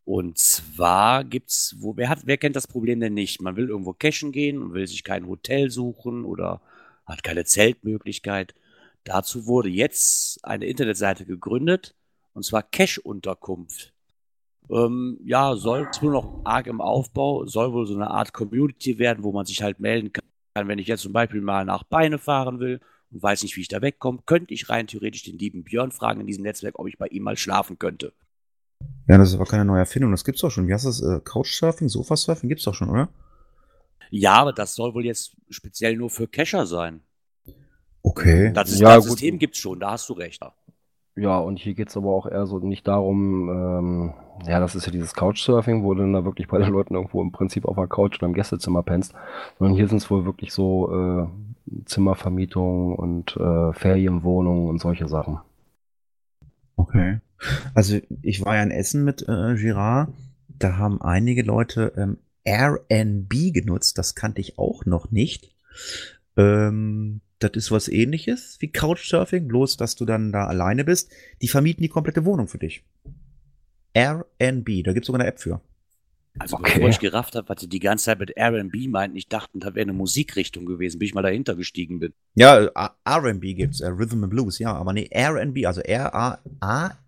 [0.05, 3.41] Und zwar gibt's, wo, wer hat, wer kennt das Problem denn nicht?
[3.41, 6.61] Man will irgendwo cashen gehen und will sich kein Hotel suchen oder
[7.05, 8.55] hat keine Zeltmöglichkeit.
[9.03, 11.93] Dazu wurde jetzt eine Internetseite gegründet,
[12.33, 13.93] und zwar Cash-Unterkunft.
[14.69, 19.23] Ähm, ja, soll nur noch arg im Aufbau, soll wohl so eine Art Community werden,
[19.23, 22.59] wo man sich halt melden kann, wenn ich jetzt zum Beispiel mal nach Beine fahren
[22.59, 22.79] will
[23.11, 26.21] und weiß nicht, wie ich da wegkomme, könnte ich rein theoretisch den lieben Björn fragen
[26.21, 28.13] in diesem Netzwerk, ob ich bei ihm mal schlafen könnte.
[29.07, 30.11] Ja, das ist aber keine neue Erfindung.
[30.11, 30.67] Das gibt's doch schon.
[30.67, 31.01] Wie heißt das?
[31.01, 33.09] Äh, Couchsurfing, Sofasurfing gibt's doch schon, oder?
[34.09, 37.01] Ja, aber das soll wohl jetzt speziell nur für Cacher sein.
[38.03, 38.51] Okay.
[38.53, 39.05] Das, ist, Ja, das.
[39.05, 40.41] System gibt's schon, da hast du recht.
[41.15, 44.13] ja, und hier geht's aber auch eher so nicht darum, ähm,
[44.45, 47.21] ja, das ist ja dieses Couchsurfing, wo du dann da wirklich bei den Leuten irgendwo
[47.21, 49.13] im Prinzip auf der Couch oder im Gästezimmer pennst,
[49.57, 51.27] sondern hier sind es wohl wirklich so äh,
[51.85, 55.39] Zimmervermietung und äh, Ferienwohnungen und solche Sachen.
[56.75, 57.19] Okay.
[57.73, 60.13] Also ich war ja in Essen mit äh, Girard.
[60.47, 63.97] Da haben einige Leute ähm, Airbnb genutzt.
[63.97, 65.53] Das kannte ich auch noch nicht.
[66.35, 71.11] Ähm, das ist was ähnliches wie Couchsurfing, bloß dass du dann da alleine bist.
[71.41, 72.83] Die vermieten die komplette Wohnung für dich.
[73.93, 75.61] Airbnb, da gibt's sogar eine App für.
[76.39, 76.73] Also Okay.
[76.73, 79.75] bevor ich gerafft habe, was sie die ganze Zeit mit Airbnb meinten, ich dachte, da
[79.75, 82.13] wäre eine Musikrichtung gewesen, bis ich mal dahinter gestiegen bin.
[82.35, 82.69] Ja,
[83.05, 87.01] R&B gibt's, äh, Rhythm and Blues, ja, aber nee, R&B, also R-A-A-I-R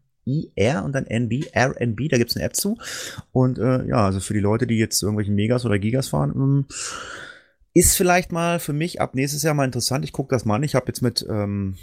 [0.83, 2.77] und dann N-B, R&B, da gibt's eine App zu.
[3.31, 6.65] Und äh, ja, also für die Leute, die jetzt irgendwelche Megas oder Gigas fahren, ähm,
[7.73, 10.03] ist vielleicht mal für mich ab nächstes Jahr mal interessant.
[10.03, 10.63] Ich gucke das mal an.
[10.63, 11.75] Ich habe jetzt mit, ähm,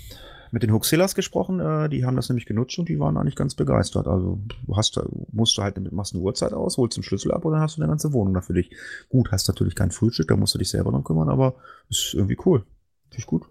[0.51, 3.55] mit den Huxillas gesprochen, äh, die haben das nämlich genutzt und die waren eigentlich ganz
[3.55, 4.07] begeistert.
[4.07, 4.39] Also
[4.75, 5.01] hast,
[5.33, 7.83] musst du halt, machst eine Uhrzeit aus, holst den Schlüssel ab und dann hast du
[7.83, 8.71] eine ganze Wohnung da für dich.
[9.09, 11.55] Gut, hast natürlich kein Frühstück, da musst du dich selber drum kümmern, aber
[11.89, 12.61] ist irgendwie cool.
[13.09, 13.47] Finde ich gut.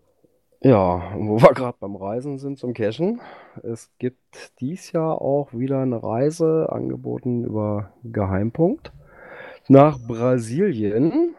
[0.61, 3.21] Ja, wo wir gerade beim Reisen sind zum Cashen.
[3.61, 8.91] Es gibt dies Jahr auch wieder eine Reise angeboten über Geheimpunkt
[9.67, 11.35] nach Brasilien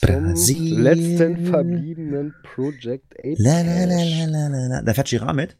[0.00, 0.82] Brasilien.
[0.82, 4.26] letzten verbliebenen Project 8 La, la, la, la, Cache.
[4.30, 4.82] la, la, la.
[4.82, 5.56] Da fährt Girard mit?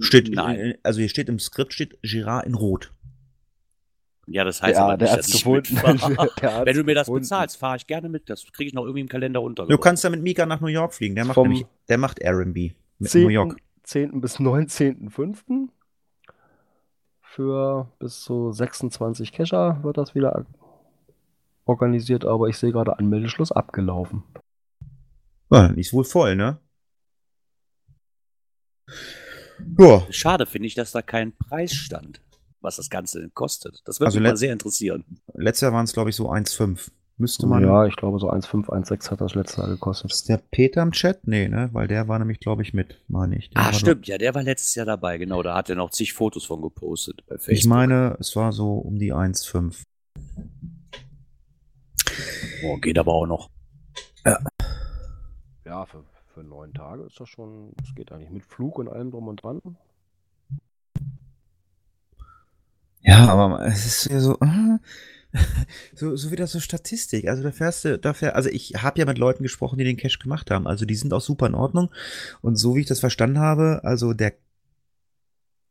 [0.00, 0.74] Steht, Nein.
[0.82, 2.92] also hier steht im Skript steht Girard in Rot.
[4.26, 5.76] Ja, das heißt Ja, aber der nicht, hat's dass ich gefunden.
[6.42, 7.22] Der Wenn du mir das gefunden.
[7.22, 8.28] bezahlst, fahre ich gerne mit.
[8.28, 9.80] Das kriege ich noch irgendwie im Kalender Du untergebracht.
[9.82, 11.14] kannst ja mit Mika nach New York fliegen.
[11.14, 13.22] Der macht nämlich, der macht R&B mit 10.
[13.22, 13.56] New York.
[13.84, 14.20] 10.
[14.20, 15.68] bis 19.05.
[17.22, 20.44] Für bis zu 26 Cacher wird das wieder
[21.68, 24.22] organisiert, aber ich sehe gerade Anmeldeschluss abgelaufen.
[25.50, 26.58] Ja, die ist wohl voll, ne?
[29.78, 32.20] Ja, Schade finde ich, dass da kein Preis stand,
[32.60, 33.82] was das Ganze denn kostet.
[33.84, 35.04] Das würde Also mich mal sehr interessieren.
[35.34, 36.90] letztes Jahr waren es glaube ich so 1,5.
[37.20, 37.64] Müsste man.
[37.64, 40.12] Ja, ich glaube so 1,5, 1,6 hat das letzte Mal gekostet.
[40.12, 41.26] Ist der Peter im Chat?
[41.26, 41.68] Nee, ne?
[41.72, 43.50] Weil der war nämlich, glaube ich, mit, meine ich.
[43.50, 45.42] Der Ah, stimmt, ja, der war letztes Jahr dabei, genau.
[45.42, 47.58] Da hat er noch zig Fotos von gepostet bei Facebook.
[47.58, 49.82] ich meine, es war so um die 1,5.
[52.64, 53.50] Oh, geht aber auch noch.
[55.64, 59.10] Ja, für, für neun Tage ist das schon, das geht eigentlich mit Flug und allem
[59.10, 59.60] drum und dran.
[63.00, 64.38] Ja, aber es ist ja so,
[65.94, 67.28] so, so wieder so Statistik.
[67.28, 69.96] Also da fährst du, da fähr, also ich habe ja mit Leuten gesprochen, die den
[69.96, 70.66] Cash gemacht haben.
[70.66, 71.90] Also die sind auch super in Ordnung.
[72.40, 74.34] Und so wie ich das verstanden habe, also der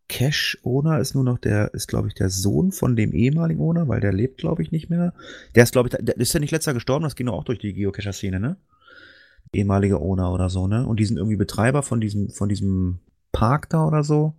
[0.09, 3.99] Cash-Owner ist nur noch der, ist glaube ich der Sohn von dem ehemaligen Owner, weil
[3.99, 5.13] der lebt glaube ich nicht mehr.
[5.55, 7.73] Der ist glaube ich, der ist ja nicht letzter gestorben, das ging auch durch die
[7.73, 8.57] Geocacher-Szene, ne?
[9.53, 10.85] Ehemalige Owner oder so, ne?
[10.85, 12.99] Und die sind irgendwie Betreiber von diesem, von diesem
[13.31, 14.33] Park da oder so.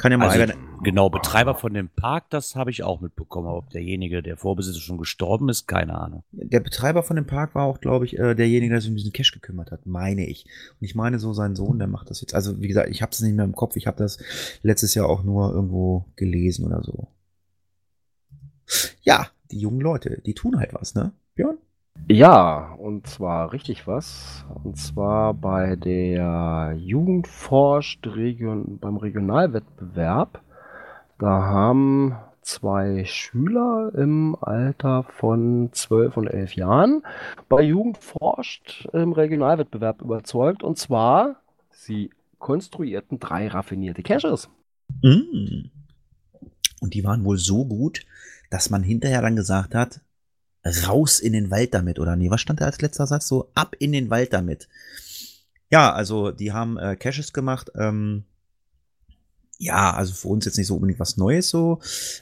[0.00, 3.48] Kann ja mal Also, genau, Betreiber von dem Park, das habe ich auch mitbekommen.
[3.48, 6.24] Ob derjenige, der Vorbesitzer schon gestorben ist, keine Ahnung.
[6.32, 9.12] Der Betreiber von dem Park war auch, glaube ich, äh, derjenige, der sich um diesen
[9.12, 10.46] Cash gekümmert hat, meine ich.
[10.80, 12.34] Und ich meine so, sein Sohn, der macht das jetzt.
[12.34, 13.76] Also wie gesagt, ich habe es nicht mehr im Kopf.
[13.76, 14.16] Ich habe das
[14.62, 17.08] letztes Jahr auch nur irgendwo gelesen oder so.
[19.02, 21.12] Ja, die jungen Leute, die tun halt was, ne?
[22.08, 24.44] Ja, und zwar richtig was.
[24.64, 30.42] Und zwar bei der Jugendforscht Region, beim Regionalwettbewerb.
[31.18, 37.02] Da haben zwei Schüler im Alter von 12 und 11 Jahren
[37.48, 40.62] bei Jugendforscht im Regionalwettbewerb überzeugt.
[40.62, 41.36] Und zwar,
[41.70, 44.48] sie konstruierten drei raffinierte Caches.
[45.02, 45.70] Mm.
[46.80, 48.00] Und die waren wohl so gut,
[48.50, 50.00] dass man hinterher dann gesagt hat,
[50.64, 53.26] raus in den Wald damit, oder nee, was stand da als letzter Satz?
[53.26, 54.68] So, ab in den Wald damit.
[55.70, 58.24] Ja, also die haben äh, Caches gemacht, ähm,
[59.62, 61.80] ja, also für uns jetzt nicht so unbedingt was Neues so.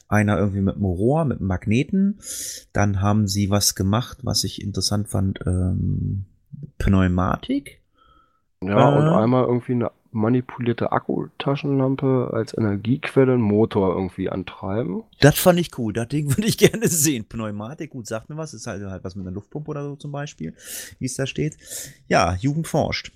[0.09, 2.19] Einer irgendwie mit einem Rohr, mit einem Magneten.
[2.73, 6.25] Dann haben sie was gemacht, was ich interessant fand, ähm,
[6.79, 7.81] Pneumatik.
[8.61, 9.11] Ja, und Äh.
[9.23, 15.05] einmal irgendwie eine manipulierte Akkutaschenlampe als Energiequelle einen Motor irgendwie antreiben.
[15.21, 15.93] Das fand ich cool.
[15.93, 17.27] Das Ding würde ich gerne sehen.
[17.29, 18.55] Pneumatik, gut, sagt mir was.
[18.55, 20.55] Ist halt, halt was mit einer Luftpumpe oder so zum Beispiel,
[20.99, 21.57] wie es da steht.
[22.09, 23.13] Ja, Jugend forscht.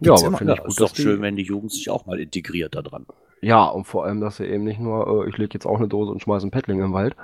[0.00, 1.88] Ja, Gibt's aber immer- finde ich Ja, gut, ist doch schön, wenn die Jugend sich
[1.90, 3.06] auch mal integriert da dran.
[3.40, 5.88] Ja, und vor allem, dass sie eben nicht nur, äh, ich lege jetzt auch eine
[5.88, 7.16] Dose und schmeiße ein Paddling im Wald,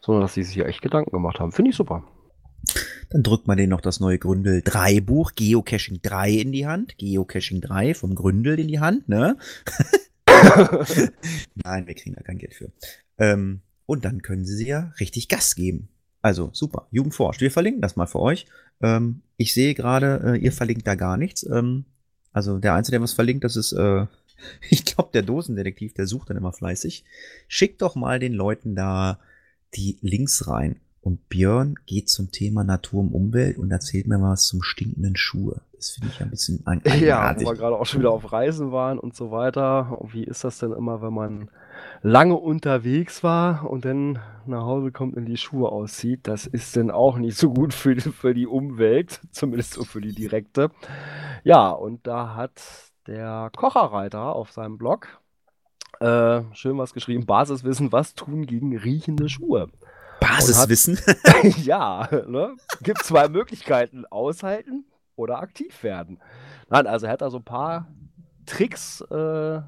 [0.00, 1.52] sondern dass sie sich hier echt Gedanken gemacht haben.
[1.52, 2.02] Finde ich super.
[3.10, 6.98] Dann drückt man denen noch das neue Gründel 3 Buch, Geocaching 3 in die Hand.
[6.98, 9.36] Geocaching 3 vom Gründel in die Hand, ne?
[11.54, 12.70] Nein, wir kriegen da kein Geld für.
[13.18, 15.88] Ähm, und dann können sie ja richtig Gas geben.
[16.22, 17.40] Also super, Jugend forscht.
[17.40, 18.46] Wir verlinken das mal für euch.
[18.82, 21.44] Ähm, ich sehe gerade, äh, ihr verlinkt da gar nichts.
[21.44, 21.84] Ähm,
[22.32, 24.06] also der Einzige, der was verlinkt, das ist, äh,
[24.70, 27.04] ich glaube, der Dosendetektiv, der sucht dann immer fleißig.
[27.48, 29.20] Schickt doch mal den Leuten da
[29.74, 30.80] die Links rein.
[31.06, 35.60] Und Björn geht zum Thema Natur und Umwelt und erzählt mir was zum stinkenden Schuhe.
[35.76, 38.72] Das finde ich ein bisschen ein Ja, wo wir gerade auch schon wieder auf Reisen
[38.72, 40.00] waren und so weiter.
[40.00, 41.48] Und wie ist das denn immer, wenn man
[42.02, 46.26] lange unterwegs war und dann nach Hause kommt und die Schuhe auszieht?
[46.26, 50.00] Das ist dann auch nicht so gut für, die- für die Umwelt, zumindest so für
[50.00, 50.72] die direkte.
[51.44, 52.60] Ja, und da hat
[53.06, 55.20] der Kocherreiter auf seinem Blog
[56.00, 59.68] äh, schön was geschrieben: Basiswissen, was tun gegen riechende Schuhe.
[60.26, 60.98] Basiswissen.
[61.64, 62.56] ja, ne?
[62.82, 64.84] Gibt zwei Möglichkeiten: aushalten
[65.16, 66.18] oder aktiv werden.
[66.68, 67.88] Nein, also er hat da so ein paar
[68.44, 69.60] Tricks äh,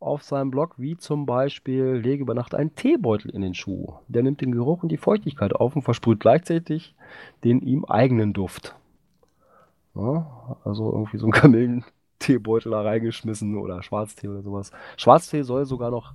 [0.00, 3.94] auf seinem Blog, wie zum Beispiel: lege über Nacht einen Teebeutel in den Schuh.
[4.08, 6.94] Der nimmt den Geruch und die Feuchtigkeit auf und versprüht gleichzeitig
[7.44, 8.74] den ihm eigenen Duft.
[9.94, 14.70] Ja, also irgendwie so ein Kamillenteebeutel da reingeschmissen oder Schwarztee oder sowas.
[14.96, 16.14] Schwarztee soll sogar noch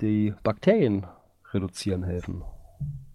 [0.00, 1.06] die Bakterien
[1.52, 2.42] reduzieren helfen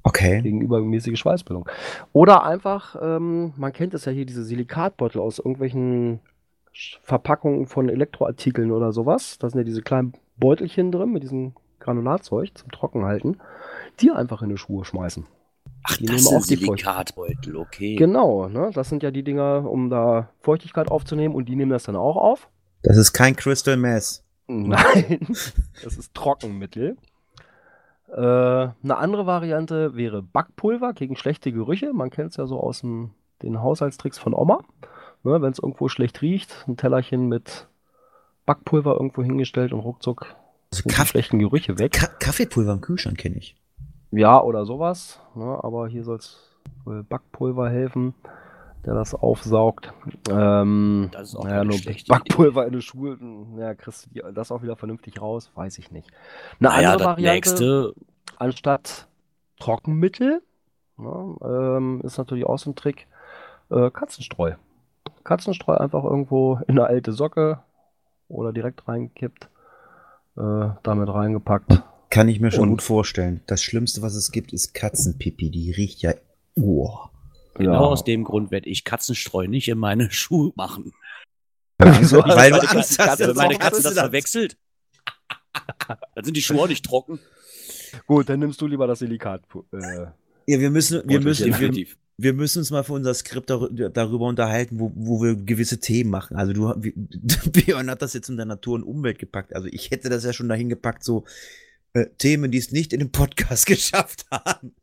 [0.06, 0.42] Okay.
[0.42, 1.68] gegen übermäßige Schweißbildung.
[2.12, 6.20] Oder einfach, ähm, man kennt es ja hier, diese Silikatbeutel aus irgendwelchen
[7.02, 9.38] Verpackungen von Elektroartikeln oder sowas.
[9.40, 13.40] Da sind ja diese kleinen Beutelchen drin mit diesem Granulatzeug zum Trockenhalten.
[14.02, 15.26] Die einfach in die Schuhe schmeißen.
[15.84, 17.96] Ach, Die das nehmen sind auch die Feucht- Silikatbeutel, okay.
[17.96, 18.72] Genau, ne?
[18.74, 22.18] Das sind ja die Dinger, um da Feuchtigkeit aufzunehmen und die nehmen das dann auch
[22.18, 22.50] auf.
[22.82, 24.24] Das ist kein Crystal Mess.
[24.48, 25.28] Nein,
[25.84, 26.98] das ist Trockenmittel.
[28.16, 28.20] Äh,
[28.84, 31.94] eine andere Variante wäre Backpulver gegen schlechte Gerüche.
[31.94, 33.12] Man kennt es ja so aus dem,
[33.42, 34.60] den Haushaltstricks von Oma.
[35.24, 37.68] Ne, Wenn es irgendwo schlecht riecht, ein Tellerchen mit
[38.46, 40.36] Backpulver irgendwo hingestellt und ruckzuck
[40.72, 41.94] Also sind die schlechten Gerüche weg.
[41.94, 43.56] Ka Kaffeepulver im Kühlschrank kenne ich.
[44.12, 45.20] Ja, oder sowas.
[45.34, 46.40] Ne, aber hier soll es
[46.86, 48.14] wohl Backpulver helfen,
[48.86, 49.94] der das aufsaugt.
[50.30, 51.78] Ähm, Das ist auch naja, nur
[52.08, 55.52] Backpulver in den Schulen, ja, kriegst du die- das auch wieder vernünftig raus?
[55.56, 56.10] Weiß ich nicht.
[56.60, 57.94] Eine Naja, andere das Variante, nächste,
[58.38, 59.08] anstatt
[59.60, 60.42] Trockenmittel
[61.00, 63.08] Ja, ähm, ist natürlich auch so ein Trick.
[63.72, 64.54] Äh, Katzenstreu.
[65.24, 67.60] Katzenstreu einfach irgendwo in eine alte Socke
[68.28, 69.50] oder direkt reingekippt,
[70.38, 71.82] äh, damit reingepackt.
[72.12, 73.42] Kann ich mir schon Und- gut vorstellen.
[73.48, 75.50] Das Schlimmste, was es gibt, ist Katzenpipi.
[75.50, 76.14] Die riecht ja.
[76.56, 77.00] Oh.
[77.56, 77.80] Genau Ja.
[77.80, 80.94] aus dem Grund werde ich Katzenstreu nicht in meine Schuhe machen.
[81.78, 82.18] Wieso?
[82.24, 84.58] Weil Weil du meine Angst Katze, hast, wenn meine Katze das verwechselt.
[86.16, 87.20] Dann sind die Schuhe auch nicht trocken.
[88.08, 89.44] Gut, dann nimmst du lieber das Silikat.
[89.72, 90.08] Äh,
[90.48, 91.98] Ja, wir müssen, wir müssen, wir, definitiv.
[92.18, 96.10] wir müssen uns mal für unser Skript dar darüber unterhalten, wo, wo wir gewisse Themen
[96.10, 96.36] machen.
[96.36, 96.94] Also du, wie-
[97.52, 99.56] Björn hat das jetzt in der Natur und Umwelt gepackt.
[99.56, 101.26] Also ich hätte das ja schon dahin gepackt, so
[101.94, 104.74] äh, Themen, die es nicht in den Podcast geschafft haben.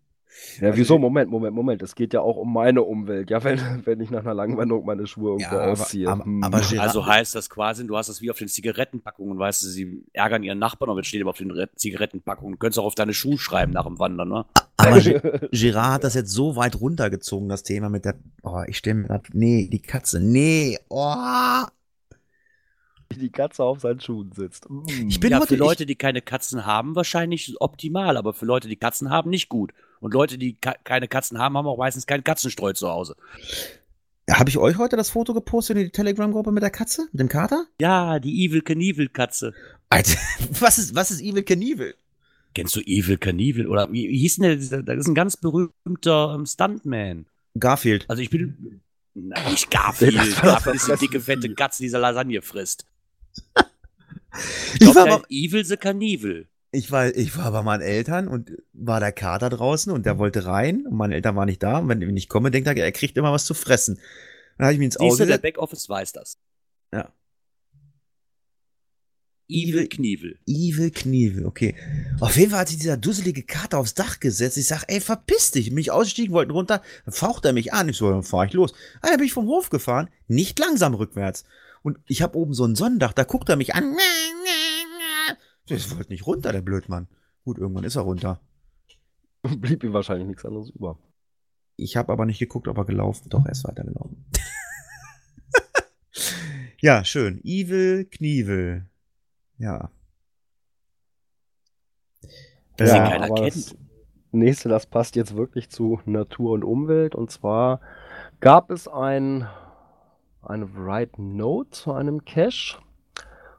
[0.60, 0.98] Ja, Also wieso?
[0.98, 1.82] Moment, Moment, Moment.
[1.82, 3.30] Es geht ja auch um meine Umwelt.
[3.30, 6.08] Ja, wenn, wenn ich nach einer langen Wanderung meine Schuhe irgendwo Ja, aber- ausziehe.
[6.08, 6.42] aber- Hm.
[6.42, 10.04] aber Also heißt das quasi, du hast das wie auf den Zigarettenpackungen, weißt du, sie
[10.12, 12.52] ärgern ihren Nachbarn, aber jetzt steht aber auf den Re- Zigarettenpackungen.
[12.52, 14.44] Du könntest auch auf deine Schuhe schreiben nach dem Wandern, ne?
[14.80, 18.14] Aber Gerard hat das jetzt so weit runtergezogen, das Thema mit der.
[18.42, 19.26] Oh, ich stelle mir grad.
[19.34, 20.20] Nee, die Katze.
[20.20, 20.78] Nee.
[20.88, 21.14] Oh.
[23.12, 24.68] Wie die Katze auf seinen Schuhen sitzt.
[24.68, 24.84] Hm.
[25.08, 25.48] Ich bin ja, heute.
[25.48, 29.48] für Leute, die keine Katzen haben, wahrscheinlich optimal, aber für Leute, die Katzen haben, nicht
[29.48, 29.72] gut.
[30.00, 33.16] Und Leute, die ka keine Katzen haben, haben auch meistens keinen Katzenstreu zu Hause.
[34.30, 37.08] Habe ich euch heute das Foto gepostet in die Telegram-Gruppe mit der Katze?
[37.12, 37.66] Mit dem Kater?
[37.80, 39.54] Ja, die Evil Knievel Katze.
[39.88, 40.18] Alter,
[40.60, 41.94] was ist, was ist Evil Knievel?
[42.54, 43.66] Kennst du Evil Knievel?
[43.66, 44.82] Oder wie, wie hieß denn der?
[44.82, 47.26] Das ist ein ganz berühmter ähm, Stuntman.
[47.58, 48.04] Garfield.
[48.08, 48.80] Also ich bin.
[49.14, 50.14] Nein, nicht Garfield.
[50.40, 51.52] Garfield ist die das dicke, fette.
[51.54, 52.86] Katze, die diese Lasagne frisst.
[54.78, 56.48] Ich Ich war, aber, Evil the Knievel.
[56.72, 60.46] ich, war, ich war bei meinen Eltern und war der Kater draußen und der wollte
[60.46, 61.78] rein und meine Eltern waren nicht da.
[61.78, 63.98] Und wenn ich nicht komme, denkt er, er kriegt immer was zu fressen.
[64.56, 65.38] Dann habe ich mich ins Siehst Auto du, der.
[65.38, 66.38] Backoffice weiß das.
[66.92, 67.12] Ja.
[69.48, 70.38] Evil Knievel.
[70.46, 71.74] Evil Knievel, okay.
[72.20, 74.56] Auf jeden Fall hat sich dieser dusselige Kater aufs Dach gesetzt.
[74.56, 75.70] Ich sag, ey, verpiss dich.
[75.70, 76.82] Bin ich ausgestiegen, wollten runter.
[77.04, 77.88] Dann faucht er mich an.
[77.88, 78.72] Ich so, dann fahr ich los.
[79.00, 80.08] Ah, dann bin ich vom Hof gefahren.
[80.28, 81.44] Nicht langsam rückwärts.
[81.82, 83.12] Und ich habe oben so ein Sonnendach.
[83.12, 83.96] Da guckt er mich an.
[85.68, 87.08] Das wollte nicht runter, der Blödmann.
[87.44, 88.40] Gut, irgendwann ist er runter.
[89.42, 90.98] Blieb ihm wahrscheinlich nichts anderes über.
[91.76, 93.30] Ich habe aber nicht geguckt, ob er gelaufen.
[93.30, 94.26] Doch, er ist weitergelaufen.
[96.80, 97.40] ja, schön.
[97.42, 98.86] Evil Knievel.
[99.56, 99.90] Ja.
[102.78, 103.56] Den Äh, keiner aber kennt.
[103.56, 103.76] Das
[104.32, 107.14] nächste, das passt jetzt wirklich zu Natur und Umwelt.
[107.14, 107.80] Und zwar
[108.40, 109.48] gab es ein,
[110.42, 112.78] eine Write Note zu einem Cache.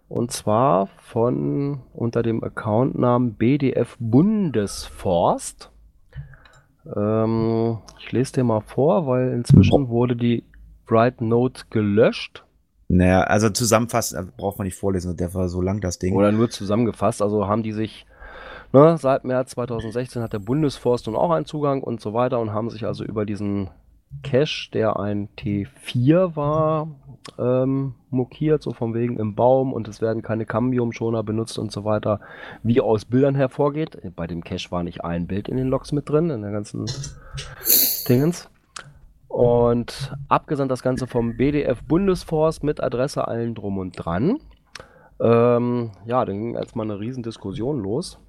[0.07, 5.71] Und zwar von unter dem Accountnamen BDF Bundesforst.
[6.95, 10.43] Ähm, ich lese dir mal vor, weil inzwischen wurde die
[10.87, 12.43] Write Note gelöscht.
[12.89, 16.13] Naja, also zusammenfassen also braucht man nicht vorlesen, der war so lang das Ding.
[16.13, 17.21] Oder nur zusammengefasst.
[17.21, 18.05] Also haben die sich,
[18.73, 22.51] ne, seit März 2016 hat der Bundesforst nun auch einen Zugang und so weiter und
[22.51, 23.69] haben sich also über diesen
[24.23, 26.87] Cache, der ein T4 war,
[27.37, 31.83] ähm, mokiert, so von wegen im Baum und es werden keine Cambium-Schoner benutzt und so
[31.85, 32.19] weiter,
[32.63, 33.97] wie aus Bildern hervorgeht.
[34.15, 36.85] Bei dem Cache war nicht ein Bild in den Logs mit drin, in der ganzen
[38.07, 38.49] Dingens.
[39.27, 44.39] Und abgesandt das Ganze vom BDF Bundesforst mit Adresse allen drum und dran.
[45.21, 48.19] Ähm, ja, dann ging erstmal eine riesen Diskussion los.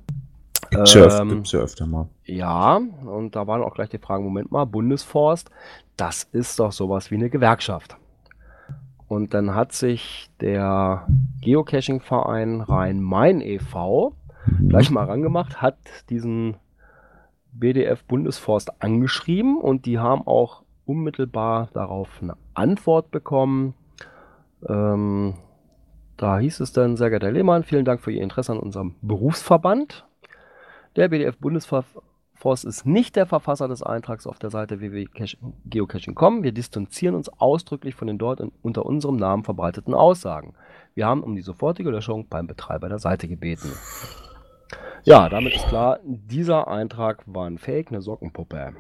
[0.75, 2.09] Öf Ähm, gibt's ja öfter mal.
[2.25, 5.51] Ja, und da waren auch gleich die Fragen, Moment mal, Bundesforst,
[5.97, 7.97] das ist doch sowas wie eine Gewerkschaft.
[9.09, 11.07] Und dann hat sich der
[11.43, 14.15] Geocaching-Verein Rhein-Main e.V.
[14.69, 15.77] gleich mal rangemacht, hat
[16.09, 16.57] diesen
[17.53, 23.75] BDF Bundesforst angeschrieben und die haben auch unmittelbar darauf eine Antwort bekommen.
[24.67, 25.35] Ähm,
[26.17, 28.95] da hieß es dann, sehr geehrter Herr Lehmann, vielen Dank für Ihr Interesse an unserem
[29.03, 30.07] Berufsverband.
[30.95, 36.43] Der BDF Bundesforst ist nicht der Verfasser des Eintrags auf der Seite www.geocaching.com.
[36.43, 40.55] Wir distanzieren uns ausdrücklich von den dort in, unter unserem Namen verbreiteten Aussagen.
[40.95, 43.73] Wir haben um die sofortige Löschung beim Betreiber der Seite gebeten.
[45.05, 48.75] Ja, damit ist klar, dieser Eintrag war ein Fake, eine Sockenpuppe.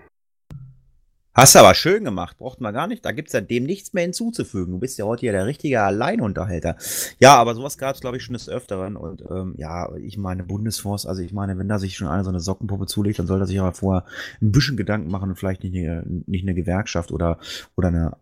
[1.34, 3.06] Hast du aber schön gemacht, braucht man gar nicht.
[3.06, 4.72] Da gibt's ja dem nichts mehr hinzuzufügen.
[4.72, 6.76] Du bist ja heute hier der richtige Alleinunterhalter.
[7.20, 8.96] Ja, aber sowas gab's, glaube ich, schon des Öfteren.
[8.96, 12.28] Und ähm, ja, ich meine, Bundesforce, also ich meine, wenn da sich schon einer so
[12.28, 14.04] eine Sockenpuppe zulegt, dann soll er sich aber vorher
[14.42, 17.38] ein bisschen Gedanken machen und vielleicht nicht eine, nicht eine Gewerkschaft oder,
[17.76, 18.18] oder eine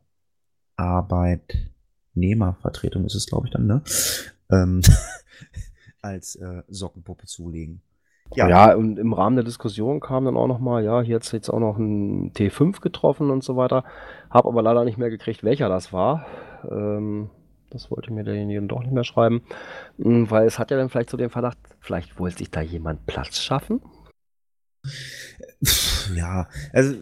[0.76, 3.82] Arbeitnehmervertretung ist es, glaube ich, dann, ne?
[4.50, 4.82] Ähm,
[6.00, 7.82] als äh, Sockenpuppe zulegen.
[8.36, 8.74] Ja.
[8.74, 11.76] und im Rahmen der Diskussion kam dann auch nochmal, ja, hier hat jetzt auch noch
[11.78, 13.84] ein T5 getroffen und so weiter.
[14.30, 16.26] Hab aber leider nicht mehr gekriegt, welcher das war.
[16.70, 17.30] Ähm,
[17.70, 19.42] das wollte mir derjenige doch nicht mehr schreiben.
[20.00, 23.06] Hm, Weil es hat ja dann vielleicht so den Verdacht, vielleicht wollte sich da jemand
[23.06, 23.80] Platz schaffen.
[26.16, 26.94] Ja, also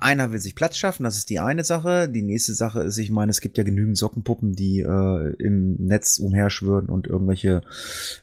[0.00, 2.08] einer will sich Platz schaffen, das ist die eine Sache.
[2.08, 6.18] Die nächste Sache ist, ich meine, es gibt ja genügend Sockenpuppen, die äh, im Netz
[6.18, 7.60] umherschwören und irgendwelche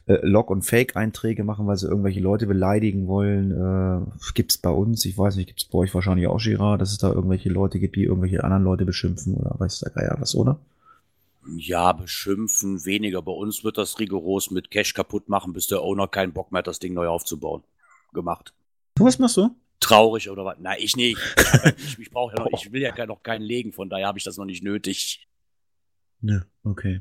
[0.06, 3.52] äh, Log- und Fake-Einträge machen, weil sie irgendwelche Leute beleidigen wollen.
[3.52, 6.98] Äh, gibt's bei uns, ich weiß nicht, gibt's bei euch wahrscheinlich auch, Girard, dass es
[6.98, 10.58] da irgendwelche Leute gibt, die irgendwelche anderen Leute beschimpfen oder weiß der Geier was, oder?
[11.56, 13.22] Ja, beschimpfen weniger.
[13.22, 16.60] Bei uns wird das rigoros mit Cash kaputt machen, bis der Owner keinen Bock mehr
[16.60, 17.62] hat, das Ding neu aufzubauen.
[18.12, 18.52] Gemacht.
[18.98, 19.50] Was machst du?
[19.80, 20.56] Traurig oder was?
[20.60, 21.18] Nein, ich nicht.
[21.76, 24.24] Ich, ich, brauche ja noch, ich will ja noch keinen legen, von daher habe ich
[24.24, 25.26] das noch nicht nötig.
[26.20, 27.00] Ja, okay.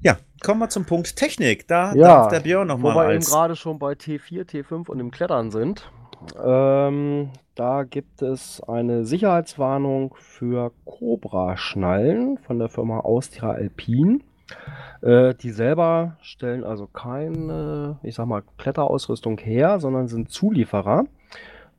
[0.00, 1.66] Ja, kommen wir zum Punkt Technik.
[1.66, 4.98] Da Ja, darf der Björn Wo nochmal wir eben gerade schon bei T4, T5 und
[4.98, 5.90] dem Klettern sind.
[6.42, 14.22] Ähm, da gibt es eine Sicherheitswarnung für Cobra-Schnallen von der Firma Austria Alpin.
[15.02, 21.06] Äh, die selber stellen also keine, ich sag mal, Kletterausrüstung her, sondern sind Zulieferer.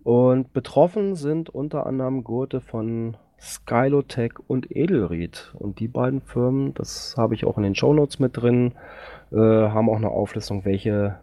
[0.08, 5.54] Und betroffen sind unter anderem Gurte von Skylotech und Edelried.
[5.60, 8.72] Und die beiden Firmen, das habe ich auch in den Shownotes mit drin,
[9.34, 11.20] äh, haben auch eine Auflistung, welche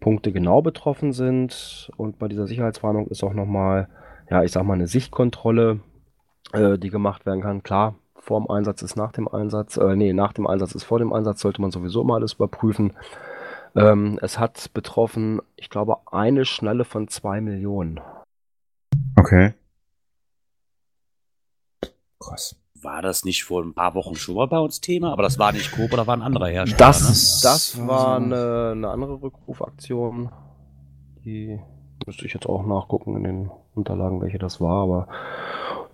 [0.00, 1.92] Punkte genau betroffen sind.
[1.98, 3.88] Und bei dieser Sicherheitswarnung ist auch nochmal,
[4.30, 5.80] ja, ich sag mal, eine Sichtkontrolle,
[6.54, 7.62] äh, die gemacht werden kann.
[7.62, 10.98] Klar, vor dem Einsatz ist nach dem Einsatz, äh, nee, nach dem Einsatz ist vor
[10.98, 12.94] dem Einsatz, sollte man sowieso immer alles überprüfen.
[13.76, 18.00] Ähm, es hat betroffen, ich glaube, eine Schnalle von zwei Millionen.
[19.24, 19.54] Okay.
[22.18, 22.56] Krass.
[22.82, 25.12] War das nicht vor ein paar Wochen schon mal bei uns Thema?
[25.12, 26.76] Aber das war nicht Coop oder war ein anderer Hersteller.
[26.76, 27.40] Das, ne?
[27.42, 30.30] das war eine, eine andere Rückrufaktion.
[31.24, 31.58] Die
[32.04, 34.82] müsste ich jetzt auch nachgucken in den Unterlagen, welche das war.
[34.82, 35.08] Aber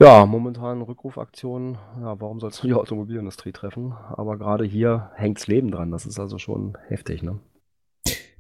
[0.00, 1.78] ja, momentan Rückrufaktionen.
[2.00, 3.92] Ja, warum soll es nur die Automobilindustrie treffen?
[3.92, 5.92] Aber gerade hier hängt's Leben dran.
[5.92, 7.38] Das ist also schon heftig, ne?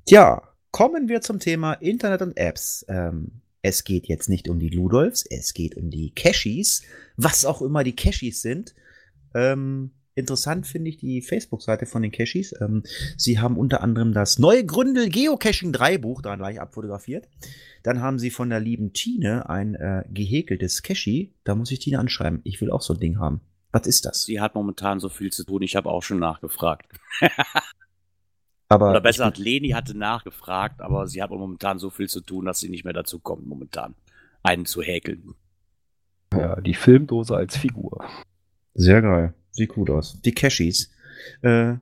[0.04, 2.84] Tja, kommen wir zum Thema Internet und Apps.
[2.88, 6.82] Ähm, es geht jetzt nicht um die Ludolfs, es geht um die Cashies,
[7.16, 8.74] was auch immer die Cashies sind.
[9.34, 12.54] Ähm, interessant finde ich die Facebook-Seite von den Cashies.
[12.60, 12.82] Ähm,
[13.16, 17.28] sie haben unter anderem das neue Gründel Geocaching 3 Buch da gleich abfotografiert.
[17.82, 21.34] Dann haben sie von der lieben Tine ein äh, gehäkeltes Cachie.
[21.44, 22.40] Da muss ich Tine anschreiben.
[22.44, 23.40] Ich will auch so ein Ding haben.
[23.72, 24.24] Was ist das?
[24.24, 25.62] Sie hat momentan so viel zu tun.
[25.62, 26.86] Ich habe auch schon nachgefragt.
[28.70, 32.44] Aber Oder besser hat Leni hatte nachgefragt, aber sie hat momentan so viel zu tun,
[32.44, 33.96] dass sie nicht mehr dazu kommt, momentan
[34.44, 35.34] einen zu häkeln.
[36.32, 38.04] Ja, die Filmdose als Figur.
[38.74, 39.34] Sehr geil.
[39.50, 40.20] Sieht gut aus.
[40.22, 40.92] Die Cashies.
[41.42, 41.74] Äh,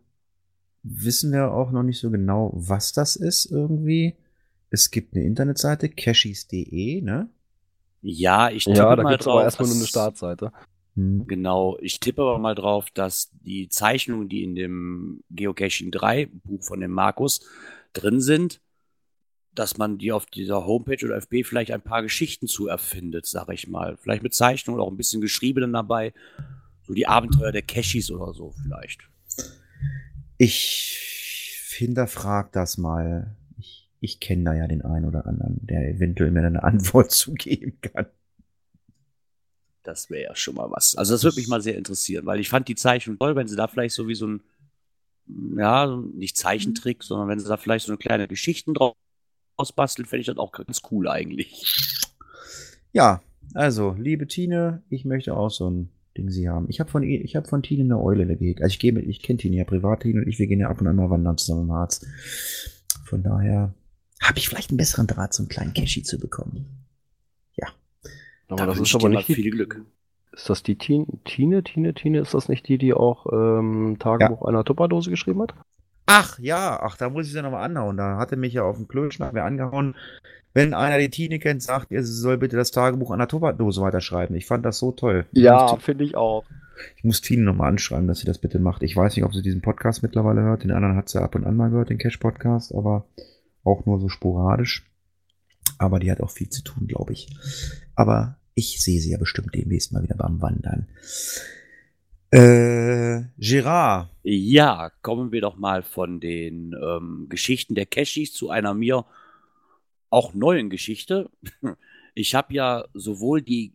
[0.83, 4.17] wissen wir auch noch nicht so genau, was das ist irgendwie.
[4.71, 7.29] Es gibt eine Internetseite, cashies.de, ne?
[8.01, 9.35] Ja, ich tippe Ja, da mal gibt's drauf.
[9.35, 10.53] aber erstmal nur eine Startseite.
[10.99, 11.29] Hm.
[11.29, 16.65] Genau, ich tippe aber mal drauf, dass die Zeichnungen, die in dem Geocaching 3 Buch
[16.65, 17.41] von dem Markus
[17.93, 18.61] drin sind,
[19.55, 23.49] dass man die auf dieser Homepage oder FB vielleicht ein paar Geschichten zu erfindet, sag
[23.51, 23.97] ich mal.
[23.97, 26.13] Vielleicht mit Zeichnungen oder auch ein bisschen Geschriebenen dabei.
[26.83, 29.09] So die Abenteuer der Cashis oder so vielleicht.
[30.37, 33.37] Ich hinterfrag das mal.
[33.57, 37.79] Ich, ich kenne da ja den einen oder anderen, der eventuell mir eine Antwort zugeben
[37.81, 38.07] kann.
[39.89, 40.97] Das wäre ja schon mal was.
[40.97, 43.57] Also das würde mich mal sehr interessieren, weil ich fand die Zeichnung toll, wenn sie
[43.57, 44.43] da vielleicht so wie so ein,
[45.57, 48.93] ja, nicht Zeichentrick, sondern wenn sie da vielleicht so eine kleine Geschichten draus
[49.75, 51.65] basteln, fände ich das auch ganz cool eigentlich.
[52.93, 53.23] Ja,
[53.55, 56.67] also, liebe Tine, ich möchte auch so ein Ding sie haben.
[56.69, 58.61] Ich habe von, ich hab von Tine eine Eule gehegt.
[58.61, 60.69] Also ich gehe mit, ich kenne Tine ja privat, Tine und ich, wir gehen ja
[60.69, 62.05] ab und an mal wandern zusammen im Harz.
[63.05, 63.73] Von daher
[64.23, 66.88] habe ich vielleicht einen besseren Draht, so einen kleinen Cashy zu bekommen.
[68.49, 69.85] Aber Da das ist aber nicht die, viel Glück.
[70.33, 72.21] Ist das die Tine, Tine, Tine, Tine?
[72.21, 75.55] Ist das nicht die, die auch ähm, Tagebuch einer Tupperdose geschrieben hat?
[76.07, 77.99] Ach ja, ach, da muss ich sie nochmal anhauen.
[77.99, 79.95] Da hatte mich ja auf dem wer angehauen.
[80.55, 83.83] Wenn einer die Tine kennt, sagt ihr, sie soll bitte das Tagebuch an der Tupperdose
[83.83, 84.35] weiterschreiben.
[84.35, 85.27] Ich fand das so toll.
[85.33, 86.45] Ich muss, finde ich auch.
[86.97, 88.83] ich muss Tine nochmal anschreiben, dass sie das bitte macht.
[88.83, 90.65] Ich weiß nicht, ob sie diesen Podcast mittlerweile hört.
[90.65, 93.05] Den anderen hat sie ab und an mal gehört, den Cash-Podcast, aber
[93.63, 94.87] auch nur so sporadisch.
[95.77, 97.29] Aber die hat auch viel zu tun, glaube ich.
[97.95, 100.89] Aber ich sehe sie ja bestimmt demnächst mal wieder beim Wandern.
[102.31, 104.11] Äh, Gerard.
[104.25, 109.07] Ja, kommen wir doch mal von den ähm, Geschichten der Cashis zu einer mir
[110.11, 111.31] auch neuen Geschichte.
[112.15, 113.75] Ich habe ja sowohl die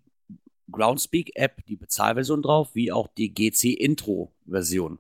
[0.70, 5.00] Groundspeak-App, die Bezahlversion drauf, wie auch die GC-Intro-Version.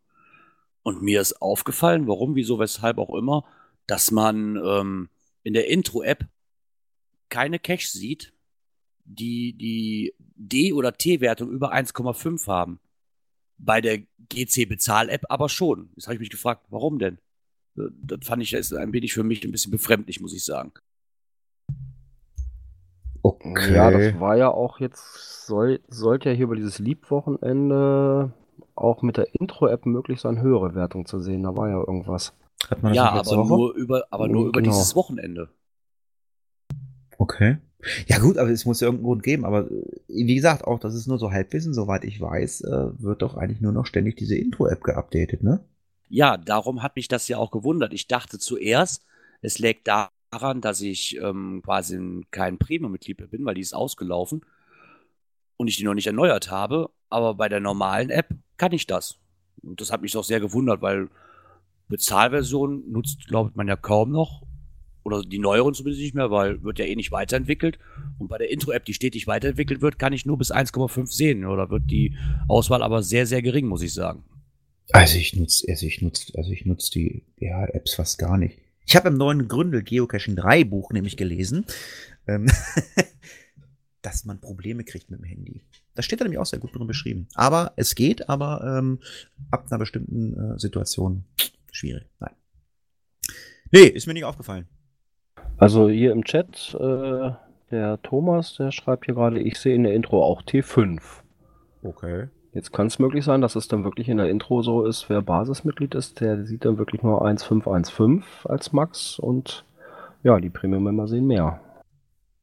[0.81, 3.43] Und mir ist aufgefallen, warum, wieso, weshalb auch immer,
[3.85, 5.09] dass man ähm,
[5.43, 6.25] in der Intro-App
[7.27, 8.32] keine Cache sieht,
[9.05, 12.79] die die D- oder T-Wertung über 1,5 haben.
[13.57, 13.99] Bei der
[14.29, 15.89] GC-Bezahl-App aber schon.
[15.95, 17.19] Jetzt habe ich mich gefragt, warum denn?
[17.77, 20.43] Äh, Das fand ich das ist ein wenig für mich ein bisschen befremdlich, muss ich
[20.43, 20.71] sagen.
[23.21, 23.73] Okay.
[23.73, 28.33] Ja, das war ja auch jetzt, soll, sollte ja hier über dieses Liebwochenende
[28.75, 31.43] auch mit der Intro-App möglich sein, höhere Wertung zu sehen.
[31.43, 32.33] Da war ja irgendwas.
[32.69, 34.73] Hat man das Ja, aber nur über, aber nur über Genau.
[34.73, 35.49] dieses Wochenende.
[37.17, 37.57] Okay.
[38.07, 39.45] Ja gut, aber es muss ja irgendeinen Grund geben.
[39.45, 41.73] Aber äh, wie gesagt, auch das ist nur so Halbwissen.
[41.73, 45.63] Soweit ich weiß, äh, wird doch eigentlich nur noch ständig diese Intro-App geupdatet, ne?
[46.09, 47.93] Ja, darum hat mich das ja auch gewundert.
[47.93, 49.03] Ich dachte zuerst,
[49.41, 54.45] es lägt daran, dass ich ähm, quasi kein Premium-Mitglied bin, weil die ist ausgelaufen
[55.57, 56.89] und ich die noch nicht erneuert habe.
[57.09, 59.17] Aber bei der normalen App kann ich das.
[59.63, 61.09] Und das hat mich doch sehr gewundert, weil
[61.87, 64.43] Bezahlversion nutzt, glaubt man ja kaum noch.
[65.03, 67.77] Oder die neueren zumindest nicht mehr, weil wird ja eh nicht weiterentwickelt.
[68.17, 71.45] Und bei der Intro-App, die stetig weiterentwickelt wird, kann ich nur bis 1,5 sehen.
[71.45, 72.15] Oder wird die
[72.47, 74.23] Auswahl aber sehr, sehr gering, muss ich sagen.
[74.91, 78.59] Also ich nutze, also ich nutze, also ich nutze die ja, Apps fast gar nicht.
[78.85, 81.65] Ich habe im neuen Gründel Geocaching 3 Buch nämlich gelesen,
[82.27, 82.47] ähm,
[84.01, 85.61] dass man Probleme kriegt mit dem Handy.
[85.95, 87.27] Das steht da nämlich auch sehr gut drin beschrieben.
[87.35, 88.99] Aber es geht, aber ähm,
[89.51, 91.23] ab einer bestimmten äh, Situation
[91.71, 92.05] schwierig.
[92.19, 92.33] Nein.
[93.71, 94.67] Nee, ist mir nicht aufgefallen.
[95.57, 97.31] Also hier im Chat, äh,
[97.71, 100.99] der Thomas, der schreibt hier gerade, ich sehe in der Intro auch T5.
[101.83, 102.27] Okay.
[102.53, 105.23] Jetzt kann es möglich sein, dass es dann wirklich in der Intro so ist, wer
[105.23, 109.65] Basismitglied ist, der sieht dann wirklich nur 1515 als Max und
[110.23, 111.59] ja, die Premium-Member sehen mehr.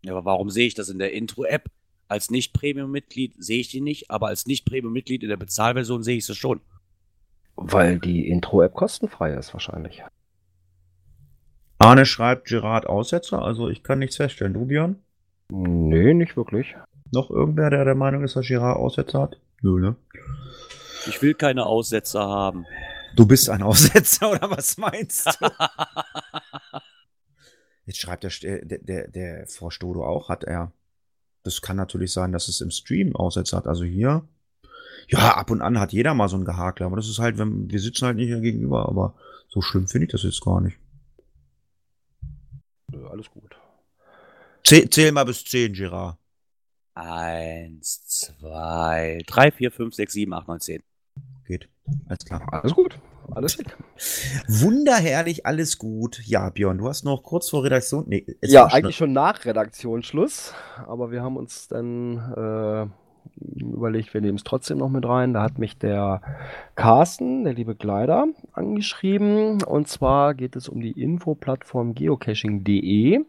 [0.02, 1.70] Ja, aber warum sehe ich das in der Intro-App?
[2.08, 6.34] Als Nicht-Premium-Mitglied sehe ich die nicht, aber als Nicht-Premium-Mitglied in der Bezahlversion sehe ich sie
[6.34, 6.60] schon.
[7.54, 10.02] Weil die Intro-App kostenfrei ist wahrscheinlich.
[11.80, 14.52] Arne schreibt Gerard Aussetzer, also ich kann nichts feststellen.
[14.52, 14.96] Du, Björn?
[15.48, 16.76] Nee, nicht wirklich.
[17.10, 19.40] Noch irgendwer, der der Meinung ist, dass Gerard Aussetzer hat?
[19.62, 19.96] Nö, ne?
[21.08, 22.66] Ich will keine Aussetzer haben.
[23.16, 25.48] Du bist ein Aussetzer, oder was meinst du?
[27.86, 30.72] Jetzt schreibt der, St- der, der, der Frau Stodo auch, hat er.
[31.42, 33.66] Das kann natürlich sein, dass es im Stream Aussetzer hat.
[33.66, 34.28] Also hier.
[35.08, 37.70] Ja, ab und an hat jeder mal so ein Gehakler, aber das ist halt, wenn,
[37.70, 39.14] wir sitzen halt nicht hier gegenüber, aber
[39.48, 40.76] so schlimm finde ich das jetzt gar nicht.
[43.00, 43.56] Nö, alles gut.
[44.64, 46.18] Zähl, zähl mal bis 10, Gerard.
[46.94, 50.82] Eins, zwei, drei, vier, fünf, sechs, sieben, acht, neun, zehn.
[51.46, 51.68] Geht.
[52.08, 52.46] Alles klar.
[52.52, 52.98] Alles gut.
[53.32, 53.76] Alles schick.
[54.48, 56.20] Wunderherrlich, alles gut.
[56.26, 58.04] Ja, Björn, du hast noch kurz vor Redaktion.
[58.08, 60.52] Nee, Ja, schon- eigentlich schon nach Redaktionsschluss,
[60.86, 62.86] aber wir haben uns dann äh,
[63.36, 65.32] überlegt, wir nehmen es trotzdem noch mit rein.
[65.32, 66.20] Da hat mich der
[66.74, 69.62] Carsten, der liebe Kleider, angeschrieben.
[69.62, 73.24] Und zwar geht es um die Infoplattform geocaching.de.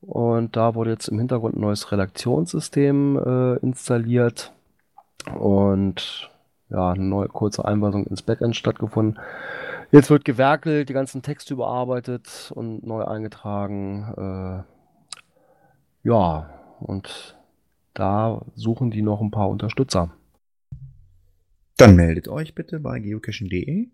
[0.00, 4.52] Und da wurde jetzt im Hintergrund ein neues Redaktionssystem äh, installiert.
[5.38, 6.30] Und
[6.70, 9.18] ja, eine neue kurze Einweisung ins Backend stattgefunden.
[9.92, 14.64] Jetzt wird gewerkelt, die ganzen Texte überarbeitet und neu eingetragen.
[16.04, 16.48] Äh, ja,
[16.80, 17.36] und
[17.94, 20.12] da suchen die noch ein paar Unterstützer.
[21.76, 23.88] Dann meldet euch bitte bei geocaching.de.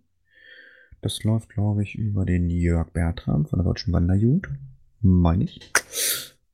[1.03, 4.49] Das läuft, glaube ich, über den Jörg Bertram von der Deutschen Wanderjugend.
[5.01, 5.72] Meine ich.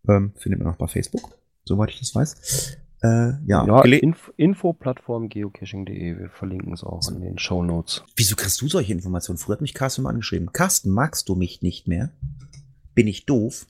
[0.08, 2.76] Ähm, findet man auch bei Facebook, soweit ich das weiß.
[3.02, 6.18] Äh, ja, Ja, Inf Infoplattform geocaching.de.
[6.18, 8.04] Wir verlinken es auch in den Show Notes.
[8.16, 9.38] Wieso kriegst du solche Informationen?
[9.38, 10.52] Früher hat mich Carsten mal angeschrieben.
[10.52, 12.10] Carsten, magst du mich nicht mehr?
[12.94, 13.66] Bin ich doof?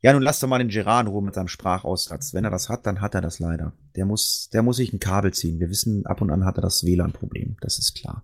[0.00, 2.32] Ja, nun lass doch mal den Gerard in Ruhe mit seinem Sprachaussatz.
[2.32, 3.72] Wenn er das hat, dann hat er das leider.
[3.96, 5.58] Der muss, der muss sich ein Kabel ziehen.
[5.58, 7.56] Wir wissen, ab und an hat er das WLAN-Problem.
[7.60, 8.22] Das ist klar.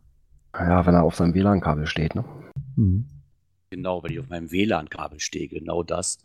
[0.57, 2.25] Ja, wenn er auf seinem WLAN-Kabel steht, ne?
[2.77, 3.07] Mhm.
[3.71, 6.19] Genau, wenn ich auf meinem WLAN-Kabel stehe, genau das.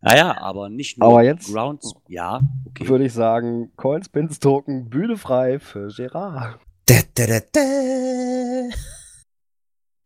[0.00, 1.94] Naja, aber nicht nur Aber jetzt- Grounds.
[2.08, 2.88] Ja, okay.
[2.88, 6.58] Würde ich sagen, Coins, Pins, Token, Bühne frei für Gerard.
[6.86, 7.60] Da, da, da, da.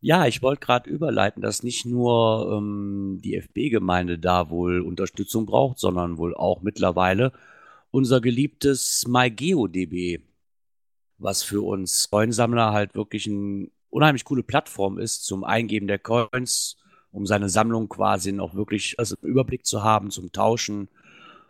[0.07, 5.81] Ja, ich wollte gerade überleiten, dass nicht nur ähm, die FB-Gemeinde da wohl Unterstützung braucht,
[5.81, 7.33] sondern wohl auch mittlerweile
[7.91, 10.21] unser geliebtes MyGeoDB,
[11.19, 16.77] was für uns Coinsammler halt wirklich eine unheimlich coole Plattform ist zum Eingeben der Coins,
[17.11, 20.89] um seine Sammlung quasi noch wirklich also im Überblick zu haben, zum Tauschen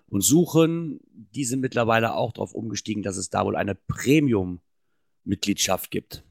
[0.09, 1.01] und Suchen.
[1.13, 6.26] Die sind mittlerweile auch darauf umgestiegen, dass es da wohl eine Premium-Mitgliedschaft gibt.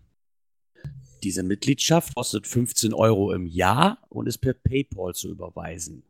[1.25, 6.03] Diese Mitgliedschaft kostet 15 Euro im Jahr und ist per PayPal zu überweisen.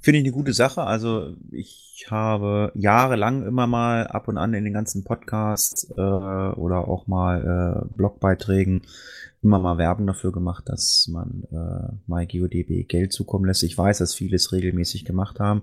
[0.00, 0.84] Finde ich eine gute Sache.
[0.84, 6.88] Also ich habe jahrelang immer mal ab und an in den ganzen Podcasts äh, oder
[6.88, 8.86] auch mal äh, Blogbeiträgen
[9.42, 13.64] immer mal Werbung dafür gemacht, dass man äh, MyGeoDB Geld zukommen lässt.
[13.64, 15.62] Ich weiß, dass viele es regelmäßig gemacht haben.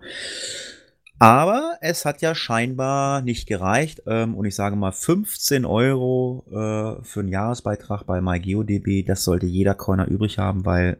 [1.17, 4.03] Aber es hat ja scheinbar nicht gereicht.
[4.05, 9.45] Ähm, und ich sage mal, 15 Euro äh, für einen Jahresbeitrag bei MyGeoDB, das sollte
[9.45, 10.97] jeder Coiner übrig haben, weil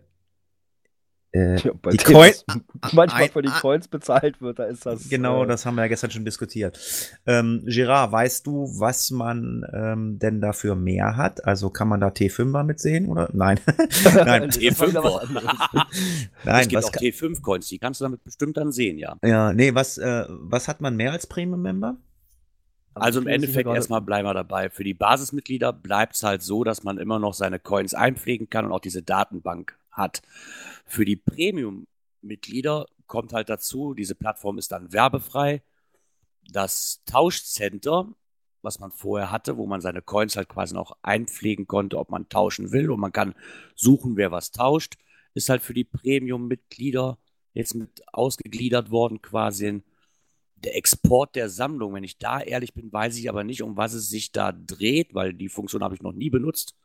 [1.36, 2.34] äh, Ja, die dem, Coin,
[2.82, 5.10] was manchmal für die Coins bezahlt wird, da ist das.
[5.10, 6.80] Genau, äh, das haben wir ja gestern schon diskutiert.
[7.26, 11.46] Ähm, Gerard, weißt du, was man ähm, denn dafür mehr hat?
[11.46, 13.30] Also kann man da T5er mitsehen oder?
[13.34, 13.60] Nein.
[14.16, 15.46] Nein, Das war wieder was anderes.
[15.74, 19.18] es nein, gibt was auch kann, T5-Coins, die kannst du damit bestimmt dann sehen, ja.
[19.24, 21.98] ja, nee, was, äh, was hat man mehr als Premium-Member?
[22.94, 24.70] Also im Endeffekt erstmal bleiben wir dabei.
[24.70, 28.66] Für die Basismitglieder bleibt es halt so, dass man immer noch seine Coins einpflegen kann
[28.66, 30.22] und auch diese Datenbank hat.
[30.86, 35.64] Für die Premium-Mitglieder kommt halt dazu, diese Plattform ist dann werbefrei.
[36.52, 38.08] Das Tauschcenter,
[38.62, 42.30] was man vorher hatte, wo man seine Coins halt quasi noch einpflegen konnte, ob man
[42.30, 43.36] tauschen will und man kann
[43.76, 44.96] suchen, wer was tauscht,
[45.34, 47.18] ist halt für die Premium-Mitglieder
[47.54, 49.82] jetzt mit ausgegliedert worden quasi
[50.58, 53.94] der Export der Sammlung, wenn ich da ehrlich bin, weiß ich aber nicht, um was
[53.94, 56.76] es sich da dreht, weil die Funktion habe ich noch nie benutzt.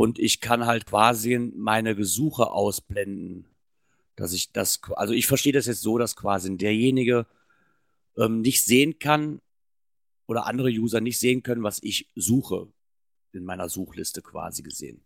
[0.00, 3.44] Und ich kann halt quasi meine Gesuche ausblenden.
[4.16, 7.26] Dass ich das, also ich verstehe das jetzt so, dass quasi derjenige
[8.16, 9.42] ähm, nicht sehen kann
[10.26, 12.68] oder andere User nicht sehen können, was ich suche
[13.34, 15.02] in meiner Suchliste quasi gesehen.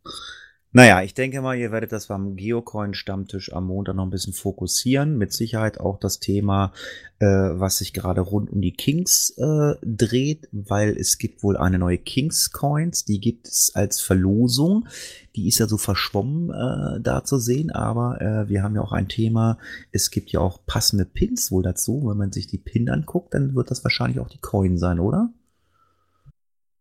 [0.77, 5.17] Naja, ich denke mal, ihr werdet das beim Geocoin-Stammtisch am Montag noch ein bisschen fokussieren.
[5.17, 6.73] Mit Sicherheit auch das Thema,
[7.21, 11.79] äh, was sich gerade rund um die Kings äh, dreht, weil es gibt wohl eine
[11.79, 14.89] neue Kings-Coins, die gibt es als Verlosung.
[15.37, 18.93] Die ist ja so verschwommen äh, da zu sehen, aber äh, wir haben ja auch
[18.93, 19.59] ein Thema,
[19.93, 22.03] es gibt ja auch passende Pins wohl dazu.
[22.05, 25.33] Wenn man sich die Pin anguckt, dann wird das wahrscheinlich auch die Coin sein, oder?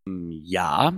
[0.07, 0.91] Ja,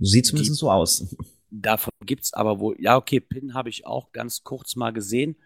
[0.00, 1.14] Sieht zumindest so aus.
[1.54, 5.36] Davon gibt's aber wohl, ja, okay, Pin habe ich auch ganz kurz mal gesehen.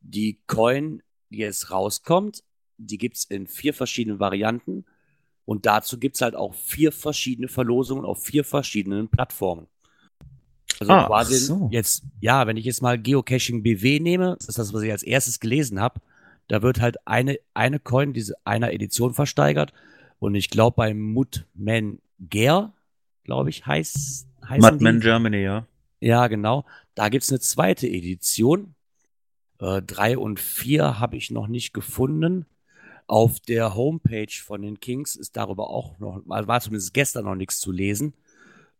[0.00, 2.44] Die Coin, die jetzt rauskommt,
[2.78, 4.84] die gibt's in vier verschiedenen Varianten.
[5.44, 9.66] Und dazu gibt's halt auch vier verschiedene Verlosungen auf vier verschiedenen Plattformen.
[10.78, 11.68] Also Ah, quasi so.
[11.72, 15.02] jetzt, ja, wenn ich jetzt mal Geocaching BW nehme, das ist das, was ich als
[15.02, 16.00] erstes gelesen habe,
[16.48, 19.72] da wird halt eine, eine Coin diese einer Edition versteigert.
[20.20, 22.72] Und ich glaube, bei Mutman Ger,
[23.24, 25.00] glaube ich, heißt, heißen Mudman die.
[25.00, 25.66] Germany, ja.
[26.00, 26.64] Ja, genau.
[26.94, 28.74] Da gibt's eine zweite Edition.
[29.58, 32.46] Äh, drei und vier habe ich noch nicht gefunden.
[33.06, 37.60] Auf der Homepage von den Kings ist darüber auch noch, war zumindest gestern noch nichts
[37.60, 38.14] zu lesen.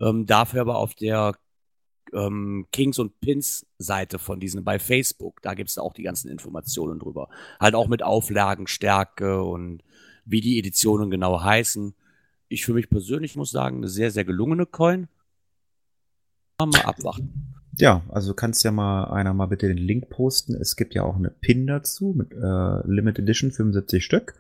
[0.01, 1.35] Ähm, dafür aber auf der
[2.13, 6.99] ähm, Kings und Pins Seite von diesen bei Facebook, da gibt's auch die ganzen Informationen
[6.99, 7.29] drüber.
[7.61, 9.83] Halt auch mit Auflagenstärke und
[10.25, 11.95] wie die Editionen genau heißen.
[12.49, 15.09] Ich für mich persönlich muss sagen, eine sehr, sehr gelungene Coin.
[16.59, 17.55] Mal abwarten.
[17.79, 20.55] Ja, also kannst ja mal einer mal bitte den Link posten.
[20.55, 24.35] Es gibt ja auch eine Pin dazu mit äh, Limited Edition 75 Stück.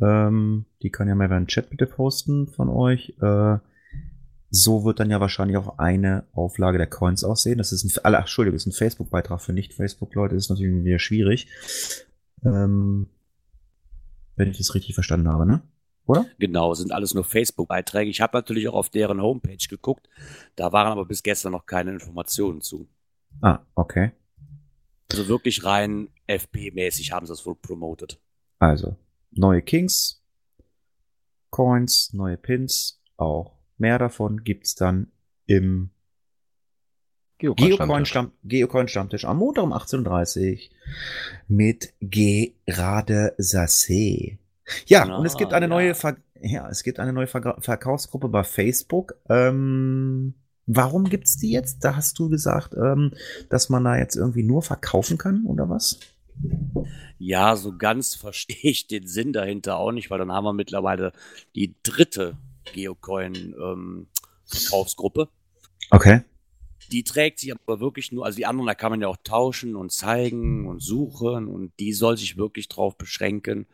[0.00, 3.14] Ähm, die kann ja mal über den Chat bitte posten von euch.
[3.22, 3.58] Äh,
[4.50, 7.56] so wird dann ja wahrscheinlich auch eine Auflage der Coins aussehen.
[7.56, 10.36] Das ist ein, ach, Entschuldigung, ist ein Facebook-Beitrag für Nicht-Facebook-Leute.
[10.36, 11.48] Ist natürlich wieder schwierig.
[12.44, 13.06] Ähm,
[14.36, 15.62] wenn ich das richtig verstanden habe, ne?
[16.06, 16.26] Oder?
[16.38, 18.10] Genau, sind alles nur Facebook-Beiträge.
[18.10, 20.08] Ich habe natürlich auch auf deren Homepage geguckt.
[20.56, 22.88] Da waren aber bis gestern noch keine Informationen zu.
[23.40, 24.12] Ah, okay.
[25.10, 28.18] Also wirklich rein FP-mäßig haben sie es wohl promotet.
[28.58, 28.96] Also,
[29.30, 30.22] neue Kings,
[31.50, 35.12] Coins, neue Pins, auch mehr davon gibt's dann
[35.46, 35.90] im
[37.38, 40.70] Geocoin-Stamm- Geocoin-Stammtisch am Montag um 18.30 Uhr
[41.48, 44.38] mit Gerade Sassé.
[44.86, 45.68] Ja, Ah, und es gibt eine ja.
[45.68, 49.14] neue, Ver ja, es gibt eine neue Ver Verkaufsgruppe bei Facebook.
[49.28, 50.34] Ähm,
[50.66, 51.84] warum gibt's die jetzt?
[51.84, 53.12] Da hast du gesagt, ähm,
[53.48, 55.98] dass man da jetzt irgendwie nur verkaufen kann oder was?
[57.18, 61.12] Ja, so ganz verstehe ich den Sinn dahinter auch nicht, weil dann haben wir mittlerweile
[61.54, 62.36] die dritte
[62.72, 65.28] Geocoin-Verkaufsgruppe.
[65.90, 66.22] Okay.
[66.90, 69.76] Die trägt sich aber wirklich nur, also die anderen, da kann man ja auch tauschen
[69.76, 73.66] und zeigen und suchen und die soll sich wirklich drauf beschränken,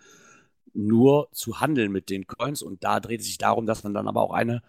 [0.74, 2.62] nur zu handeln mit den Coins.
[2.62, 4.62] Und da dreht es sich darum, dass man dann aber auch eine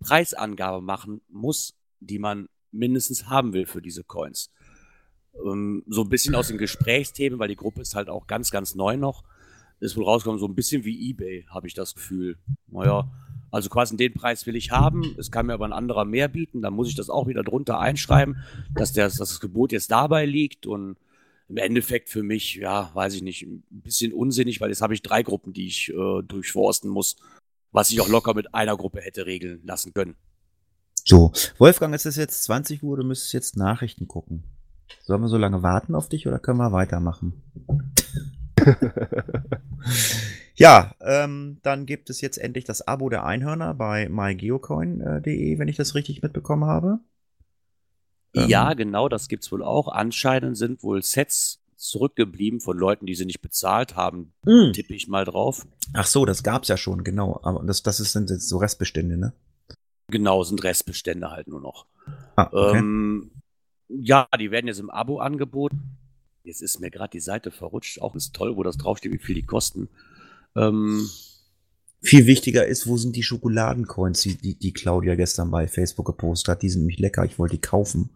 [0.00, 4.50] Preisangabe machen muss, die man mindestens haben will für diese Coins.
[5.44, 8.74] Ähm, so ein bisschen aus den Gesprächsthemen, weil die Gruppe ist halt auch ganz, ganz
[8.74, 9.24] neu noch,
[9.80, 12.36] ist wohl rausgekommen, so ein bisschen wie eBay, habe ich das Gefühl.
[12.68, 13.08] Naja,
[13.50, 16.60] also quasi den Preis will ich haben, es kann mir aber ein anderer mehr bieten,
[16.60, 18.38] dann muss ich das auch wieder drunter einschreiben,
[18.74, 20.66] dass, der, dass das Gebot jetzt dabei liegt.
[20.66, 20.96] Und
[21.48, 25.02] im Endeffekt für mich, ja, weiß ich nicht, ein bisschen unsinnig, weil jetzt habe ich
[25.02, 27.16] drei Gruppen, die ich äh, durchforsten muss,
[27.72, 30.16] was ich auch locker mit einer Gruppe hätte regeln lassen können.
[31.04, 34.44] So, Wolfgang, es ist jetzt 20 Uhr, du müsstest jetzt Nachrichten gucken.
[35.02, 37.42] Sollen wir so lange warten auf dich oder können wir weitermachen?
[40.54, 45.76] ja, ähm, dann gibt es jetzt endlich das Abo der Einhörner bei mygeocoin.de, wenn ich
[45.76, 47.00] das richtig mitbekommen habe.
[48.34, 49.88] Ähm, Ja, genau, das gibt's wohl auch.
[49.88, 54.72] Anscheinend sind wohl Sets zurückgeblieben von Leuten, die sie nicht bezahlt haben, mh.
[54.72, 55.66] tippe ich mal drauf.
[55.92, 57.40] Ach so, das gab's ja schon, genau.
[57.42, 59.32] Aber das, das ist, sind jetzt so Restbestände, ne?
[60.08, 61.86] Genau, sind Restbestände halt nur noch.
[62.36, 62.78] Ah, okay.
[62.78, 63.30] Ähm,
[63.88, 65.98] ja, die werden jetzt im Abo angeboten.
[66.42, 68.00] Jetzt ist mir gerade die Seite verrutscht.
[68.00, 69.88] Auch ist toll, wo das draufsteht, wie viel die kosten.
[70.56, 71.08] Ähm,
[72.04, 76.48] Viel wichtiger ist, wo sind die Schokoladencoins, die, die, die Claudia gestern bei Facebook gepostet
[76.48, 76.62] hat.
[76.62, 78.10] Die sind nämlich lecker, ich wollte die kaufen.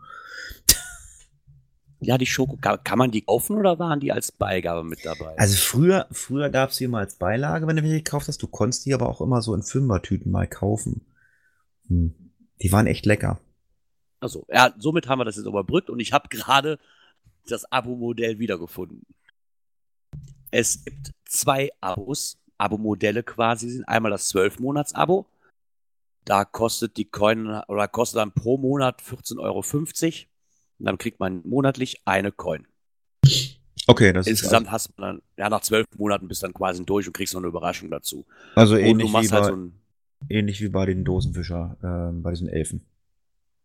[2.00, 5.38] ja, die Schoko, kann, man die kaufen oder waren die als Beigabe mit dabei?
[5.38, 8.42] Also früher, früher gab's die immer als Beilage, wenn du welche gekauft hast.
[8.42, 11.06] Du konntest die aber auch immer so in Fünfertüten mal kaufen.
[11.88, 12.14] Hm.
[12.60, 13.40] Die waren echt lecker.
[14.20, 16.78] Also, ja, somit haben wir das jetzt überbrückt und ich habe gerade
[17.46, 19.06] das Abo-Modell wiedergefunden.
[20.50, 23.88] Es gibt zwei Abos, Abo-Modelle quasi sind.
[23.88, 25.26] Einmal das 12-Monats-Abo.
[26.24, 29.60] Da kostet die Coin oder kostet dann pro Monat 14,50 Euro.
[30.78, 32.66] Und dann kriegt man monatlich eine Coin.
[33.86, 37.06] Okay, das Insgesamt hast du dann, ja, nach zwölf Monaten bist du dann quasi durch
[37.06, 38.26] und kriegst noch eine Überraschung dazu.
[38.50, 39.72] ist also Und ähnlich wie, halt bei, so ein,
[40.28, 42.84] ähnlich wie bei den Dosenfischer, ähm, bei diesen Elfen.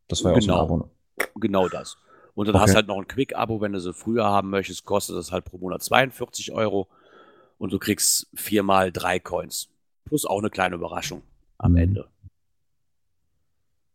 [0.08, 0.64] Das war ja auch so ein Genau.
[0.64, 0.89] Abo.
[1.36, 1.98] Genau das.
[2.36, 2.64] Und dann Okay.
[2.64, 5.44] hast du halt noch ein Quick-Abo, wenn du sie früher haben möchtest, kostet das halt
[5.46, 6.88] pro Monat 42 Euro.
[7.64, 9.70] Und du kriegst viermal drei Coins.
[10.03, 11.22] Plus auch eine kleine Überraschung
[11.57, 11.78] am Mhm.
[11.78, 12.09] Ende.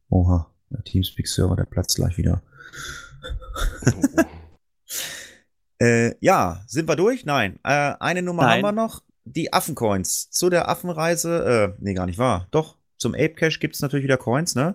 [0.08, 2.40] Oha, der Teamspeak-Server, der platzt gleich wieder.
[5.80, 7.24] Äh, ja, sind wir durch?
[7.24, 7.60] Nein.
[7.62, 8.64] Äh, eine Nummer Nein.
[8.64, 9.04] haben wir noch.
[9.24, 10.28] Die Affencoins.
[10.30, 12.48] Zu der Affenreise, äh, nee, gar nicht wahr.
[12.50, 14.74] Doch, zum Ape Cash gibt's natürlich wieder Coins, ne?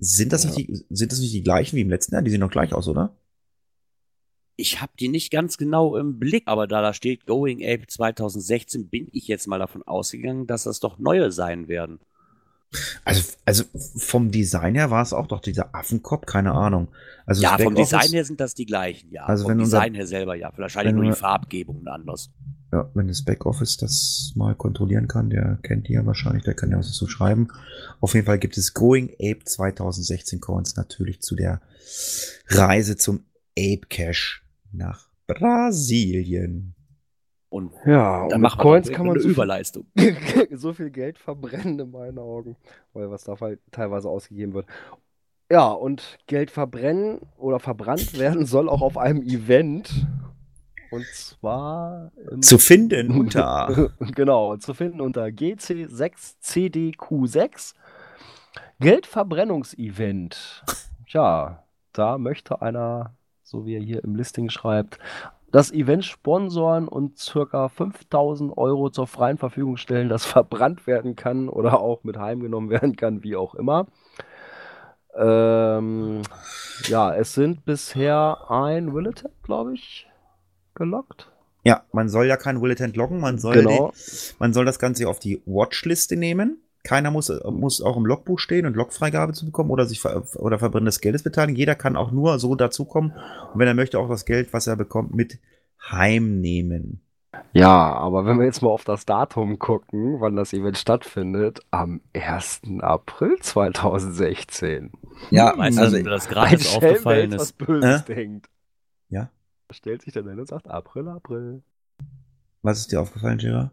[0.00, 0.50] Sind das, Ja.
[0.50, 2.22] nicht die, sind das nicht die gleichen wie im letzten Jahr?
[2.22, 3.14] Die sehen doch gleich aus, oder?
[4.60, 8.88] Ich habe die nicht ganz genau im Blick, aber da da steht Going Ape 2016,
[8.88, 11.98] bin ich jetzt mal davon ausgegangen, dass das doch neue sein werden.
[13.04, 13.64] Also, also
[13.96, 16.88] vom Design her war es auch doch dieser Affenkopf, keine Ahnung.
[17.26, 19.24] Also ja, vom Design her sind das die gleichen, ja.
[19.24, 20.52] Also vom wenn unser- Design her selber, ja.
[20.56, 22.30] Wahrscheinlich nur die Farbgebungen anders.
[22.72, 26.70] Ja, wenn das Backoffice das mal kontrollieren kann, der kennt die ja wahrscheinlich, der kann
[26.70, 27.48] ja was dazu schreiben.
[28.00, 31.60] Auf jeden Fall gibt es Going Ape 2016 Coins natürlich zu der
[32.46, 33.24] Reise zum
[33.58, 36.74] Ape Cash nach Brasilien.
[37.48, 39.86] Und Ja, und dann machen wir Coins kann man eine so viel, Überleistung.
[40.52, 42.56] so viel Geld verbrennen in meinen Augen,
[42.92, 44.66] weil was da halt teilweise ausgegeben wird.
[45.50, 50.06] Ja, und Geld verbrennen oder verbrannt werden soll auch auf einem Event.
[50.92, 57.74] Und zwar im Zu finden unter genau, zu finden unter GC6CDQ6
[58.80, 60.64] Geldverbrennungsevent.
[61.06, 61.62] Tja,
[61.92, 63.14] da möchte einer,
[63.50, 64.98] so wie er hier im Listing schreibt,
[65.50, 71.48] das Event sponsoren und circa 5000 Euro zur freien Verfügung stellen, das verbrannt werden kann
[71.48, 73.86] oder auch mit heimgenommen werden kann, wie auch immer.
[75.16, 76.22] Ähm,
[76.86, 80.08] ja, es sind bisher ein Willetap, glaube ich,
[80.74, 81.32] gelockt.
[81.64, 83.92] Ja, man soll ja kein Willitent loggen, man soll, Genau.
[83.94, 86.62] die, man soll das Ganze auf die Watchliste nehmen.
[86.82, 90.58] Keiner muss, muss auch im Logbuch stehen und Logfreigabe zu bekommen oder sich ver oder
[90.58, 91.56] Verbrennen des Geldes beteiligen.
[91.56, 93.12] Jeder kann auch nur so dazukommen
[93.52, 95.38] und wenn er möchte, auch das Geld, was er bekommt, mit
[95.90, 97.02] heimnehmen.
[97.52, 102.00] Ja, aber wenn wir jetzt mal auf das Datum gucken, wann das Event stattfindet, am
[102.14, 102.62] 1.
[102.80, 104.92] April 2016.
[105.30, 107.58] Ja, du, also, dass mir das gerade aufgefallen jetzt was ist?
[107.58, 108.14] Böses Äh?
[108.14, 108.48] denkt.
[109.08, 109.30] Ja?
[109.70, 111.62] Stellt sich dann hin und sagt April, April.
[112.62, 113.70] was ist dir aufgefallen, Gerard?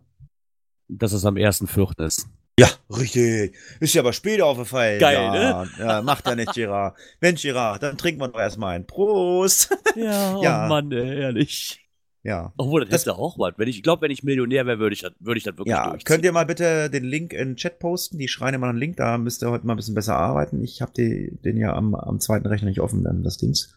[0.87, 2.05] Dass es am 1.4.
[2.05, 2.27] ist.
[2.59, 3.53] Ja, richtig.
[3.79, 4.99] Ist ja aber später aufgefallen.
[4.99, 6.97] Geil, ja, Ja, macht ja nicht, Gerard.
[7.21, 8.87] Mensch, Gerard, dann trinken wir doch erstmal einen.
[8.87, 9.69] Prost.
[9.95, 10.65] Ja, Ja.
[10.65, 11.83] oh Mann, ey, ehrlich.
[12.23, 12.51] Ja.
[12.57, 13.53] Obwohl, das, Das- hätte auch was.
[13.57, 15.71] Wenn ich, ich glaube, wenn ich Millionär wäre, würde ich das, würde ich das wirklich
[15.71, 18.17] Ja, könnt ihr mal bitte den Link in den Chat posten?
[18.17, 20.63] Die schreien immer einen Link, da müsst ihr heute mal ein bisschen besser arbeiten.
[20.63, 23.75] Ich habe den ja am, am zweiten Rechner nicht offen, dann das Dings.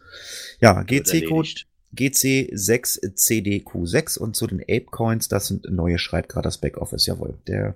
[0.61, 1.67] Ja, GC-Code erledigt.
[1.95, 7.35] GC6CDQ6 und zu den Ape Coins, das sind neue, schreibt gerade das Backoffice, jawohl.
[7.47, 7.75] Der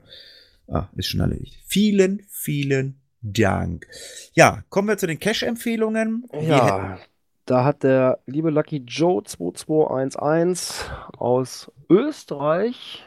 [0.68, 1.58] ah, ist schon erledigt.
[1.66, 3.86] Vielen, vielen Dank.
[4.32, 6.26] Ja, kommen wir zu den Cash-Empfehlungen.
[6.40, 6.98] Ja,
[7.46, 13.04] da hat der liebe Lucky Joe 2211 aus Österreich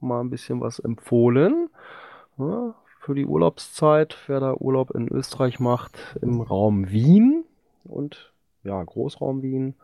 [0.00, 1.68] mal ein bisschen was empfohlen.
[2.38, 7.44] Ja, für die Urlaubszeit, wer da Urlaub in Österreich macht, im Raum Wien
[7.84, 8.32] und
[8.64, 9.74] ja, Großraum Wien.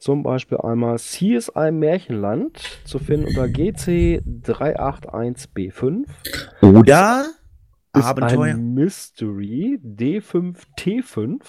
[0.00, 6.06] Zum Beispiel einmal CSI Märchenland zu finden unter GC381B5.
[6.62, 7.26] Oder
[7.94, 8.54] Ist Abenteuer.
[8.54, 11.40] ein Mystery D5T5.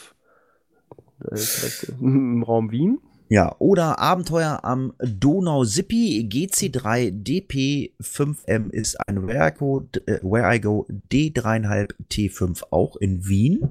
[1.23, 2.99] Der ist direkt im Raum Wien.
[3.29, 9.87] Ja, oder Abenteuer am Donau-Sippi GC3DP5M ist ein Where I Go,
[10.23, 13.69] Where I Go D3,5 T5 auch in Wien.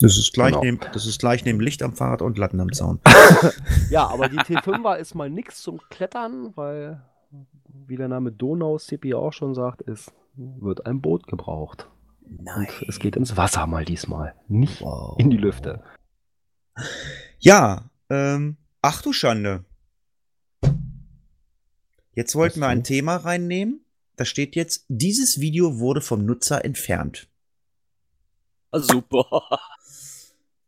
[0.00, 0.64] Das ist gleich, Genau.
[0.64, 3.00] neben, das ist gleich neben Licht am Fahrrad und Latten am Zaun.
[3.90, 7.00] Ja, aber die T5er ist mal nix zum Klettern, weil,
[7.86, 11.88] wie der Name Donau Sipi auch schon sagt, es wird ein Boot gebraucht.
[12.28, 12.66] Nein.
[12.80, 15.16] Und es geht ins Wasser mal diesmal, nicht Wow.
[15.18, 15.82] in die Lüfte.
[17.38, 18.56] Ja, ähm,
[18.86, 19.64] ach du Schande.
[22.12, 22.84] Jetzt wollten wir ein?
[22.84, 23.84] Thema reinnehmen.
[24.14, 27.28] Da steht jetzt, dieses Video wurde vom Nutzer entfernt.
[28.70, 29.42] Ah, Super.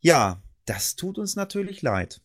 [0.00, 2.20] Ja, das tut uns natürlich leid.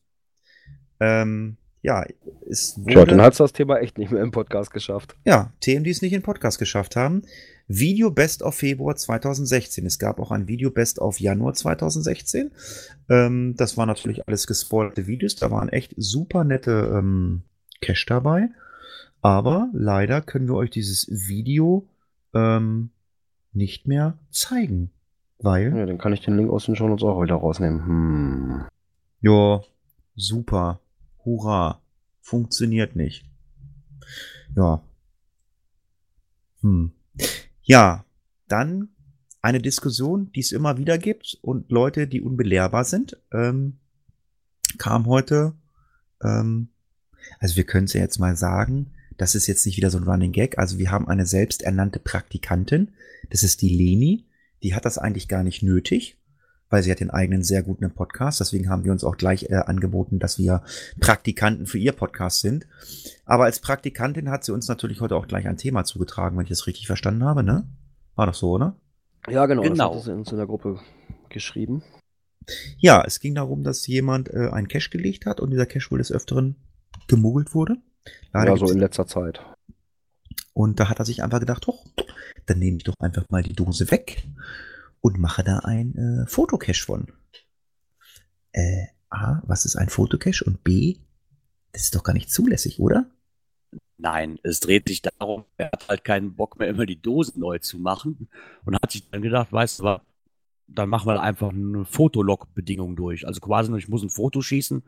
[1.00, 2.06] Ähm, ja,
[2.50, 5.16] es wurde, Tja, dann hat das Thema echt nicht mehr im Podcast geschafft.
[5.26, 7.22] ja, Themen, die es nicht in den Podcast geschafft haben.
[7.76, 9.86] Video Best of Februar 2016.
[9.86, 12.51] Es gab auch ein Video Best of Januar 2016.
[13.09, 15.36] Ähm, das waren natürlich alles gespoilte Videos.
[15.36, 17.41] Da waren echt super nette ähm,
[17.82, 18.49] Cash dabei.
[19.21, 21.88] Aber leider können wir euch dieses Video
[22.34, 22.91] ähm,
[23.53, 24.91] nicht mehr zeigen.
[25.39, 27.86] Weil Ja, dann kann ich den Link aus den Show Notes auch wieder rausnehmen.
[27.86, 28.65] Hm.
[29.21, 29.61] Ja,
[30.15, 30.80] super.
[31.26, 31.82] Hurra.
[32.21, 33.26] Funktioniert nicht.
[34.55, 34.84] Ja.
[36.61, 36.91] Hm.
[37.64, 38.05] Ja,
[38.47, 38.89] dann
[39.41, 43.80] eine Diskussion, die es immer wieder gibt und Leute, die unbelehrbar sind, ähm,
[44.78, 45.53] kam heute,
[46.22, 46.70] ähm,
[47.39, 50.03] also wir können es ja jetzt mal sagen, das ist jetzt nicht wieder so ein
[50.03, 52.91] Running Gag, also wir haben eine selbsternannte Praktikantin,
[53.30, 54.26] das ist die Leni,
[54.61, 56.18] die hat das eigentlich gar nicht nötig,
[56.74, 58.39] weil sie hat den eigenen sehr guten Podcast.
[58.39, 60.63] Deswegen haben wir uns auch gleich äh, angeboten, dass wir
[60.99, 62.65] Praktikanten für ihr Podcast sind.
[63.26, 66.49] Aber als Praktikantin hat sie uns natürlich heute auch gleich ein Thema zugetragen, wenn ich
[66.49, 67.67] das richtig verstanden habe, ne?
[68.15, 68.76] War doch so, oder?
[69.30, 69.61] Ja, genau.
[69.61, 69.89] Genau.
[69.93, 70.80] Das hat sie uns in der Gruppe
[71.30, 71.84] geschrieben.
[72.80, 75.99] Ja, es ging darum, dass jemand äh, einen Cache gelegt hat und dieser Cache wohl
[75.99, 76.55] des Öfteren
[77.07, 77.78] gemuggelt wurde.
[78.34, 79.45] Leider ja, so in letzter Zeit.
[80.53, 81.86] Und da hat er sich einfach gedacht, hoch,
[82.47, 84.24] dann nehme ich doch einfach mal die Dose weg
[85.04, 87.08] und mache da ein äh, Fotocache von.
[88.54, 90.45] Äh, A, was ist ein Fotocache?
[90.45, 90.95] Und B,
[91.74, 93.06] das ist doch gar nicht zulässig, oder?
[93.97, 97.60] Nein, es dreht sich darum, er hat halt keinen Bock mehr, immer die Dosen neu
[97.60, 98.30] zu machen
[98.66, 100.01] und hat sich dann gedacht, weißt du was,
[100.68, 103.28] dann machen wir einfach eine Fotolog-Bedingung durch.
[103.28, 104.84] Also quasi, nur, ich muss ein Foto schießen,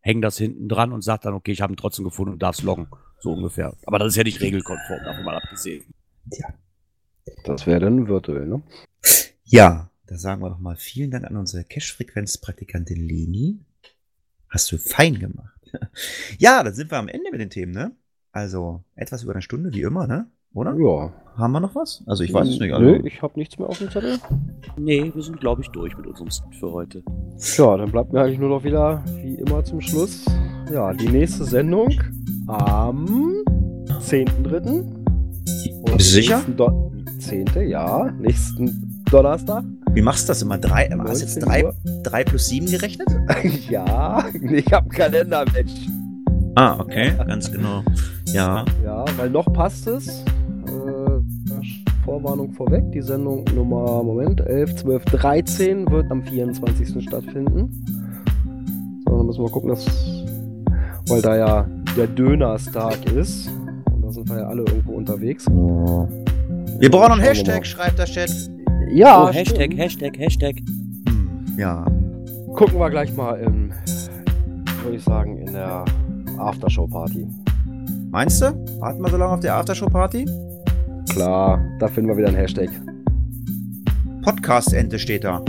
[0.00, 2.56] hänge das hinten dran und sag dann, okay, ich habe ihn trotzdem gefunden und darf
[2.56, 2.88] es loggen.
[3.20, 3.76] So ungefähr.
[3.84, 5.84] Aber das ist ja nicht regelkonform, davon mal abgesehen.
[7.44, 8.62] Das wäre dann virtuell, ne?
[9.50, 13.58] Ja, da sagen wir doch mal vielen Dank an unsere Cache-Frequenz-Praktikantin Leni.
[14.50, 15.58] Hast du fein gemacht.
[16.38, 17.92] ja, dann sind wir am Ende mit den Themen, ne?
[18.30, 20.26] Also etwas über eine Stunde, wie immer, ne?
[20.52, 20.74] Oder?
[20.74, 21.14] Ja.
[21.36, 22.02] Haben wir noch was?
[22.06, 22.74] Also ich weiß es nicht.
[22.74, 24.18] Also, Nö, ich habe nichts mehr auf dem Zettel.
[24.76, 27.02] Nee, wir sind, glaube ich, durch mit unserem Set für heute.
[27.56, 30.26] Ja, dann bleibt mir eigentlich nur noch wieder, wie immer zum Schluss,
[30.70, 31.88] ja, die nächste Sendung
[32.48, 33.06] am
[34.02, 34.68] 10.3.
[34.68, 36.36] Und Bist du sicher?
[36.36, 37.46] nächsten Do 10.
[37.68, 39.64] ja, nächsten Donnerstag.
[39.92, 40.58] Wie machst du das immer?
[40.58, 41.74] Drei, hast du jetzt 19 drei, Uhr.
[42.02, 43.08] drei plus sieben gerechnet?
[43.70, 45.88] ja, ich habe Kalender, Mensch.
[46.54, 47.82] Ah, okay, ganz genau.
[48.26, 48.64] Ja.
[48.84, 50.08] Ja, weil noch passt es.
[50.66, 57.02] Äh, Vorwarnung vorweg, die Sendung Nummer, Moment, 11, 12, 13 wird am 24.
[57.02, 57.84] stattfinden.
[59.06, 59.86] So, dann müssen wir gucken, dass,
[61.08, 63.48] weil da ja der Dönerstag ist.
[63.92, 65.46] Und da sind wir ja alle irgendwo unterwegs.
[65.46, 68.30] Wir brauchen einen Hashtag, schreibt der Chat.
[68.90, 69.78] Ja, oh, Hashtag, stimmt.
[69.78, 70.56] Hashtag, Hashtag.
[71.08, 71.84] Hm, ja.
[72.54, 73.70] Gucken wir gleich mal im,
[74.82, 75.84] würde ich sagen, in der
[76.38, 77.26] Aftershow-Party.
[78.10, 78.46] Meinst du?
[78.80, 80.24] Warten wir so lange auf die Aftershow-Party?
[81.10, 82.70] Klar, da finden wir wieder ein Hashtag.
[84.22, 85.42] Podcast-Ente steht da.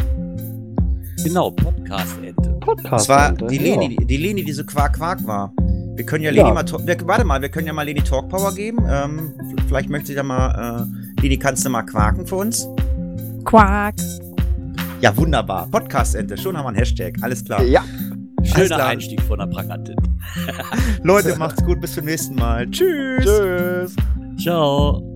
[1.24, 2.58] Genau, Podcast-Ente.
[2.60, 2.92] Podcast.
[2.94, 3.80] Das war die ja.
[3.80, 5.54] Leni, die Leni, die so Quark-Quark war.
[5.96, 6.44] Wir können ja Ja.
[6.44, 8.80] Leni mal, wir, warte mal, wir können ja mal Leni Talk Power geben.
[8.90, 9.34] Ähm,
[9.68, 10.88] vielleicht möchte sie da mal,
[11.18, 12.68] äh, Leni, kannst du mal quaken für uns?
[13.44, 13.96] Quark.
[15.02, 15.68] Ja, wunderbar.
[15.72, 17.16] Podcast-Ente, schon haben wir einen Hashtag.
[17.22, 17.64] Alles klar.
[17.64, 17.84] Ja,
[18.44, 18.88] Schöner klar.
[18.88, 19.96] Einstieg von der Pragantin.
[21.04, 22.70] Leute, macht's gut, bis zum nächsten Mal.
[22.70, 23.24] Tschüss.
[23.24, 23.96] tschüss.
[24.38, 25.09] Ciao.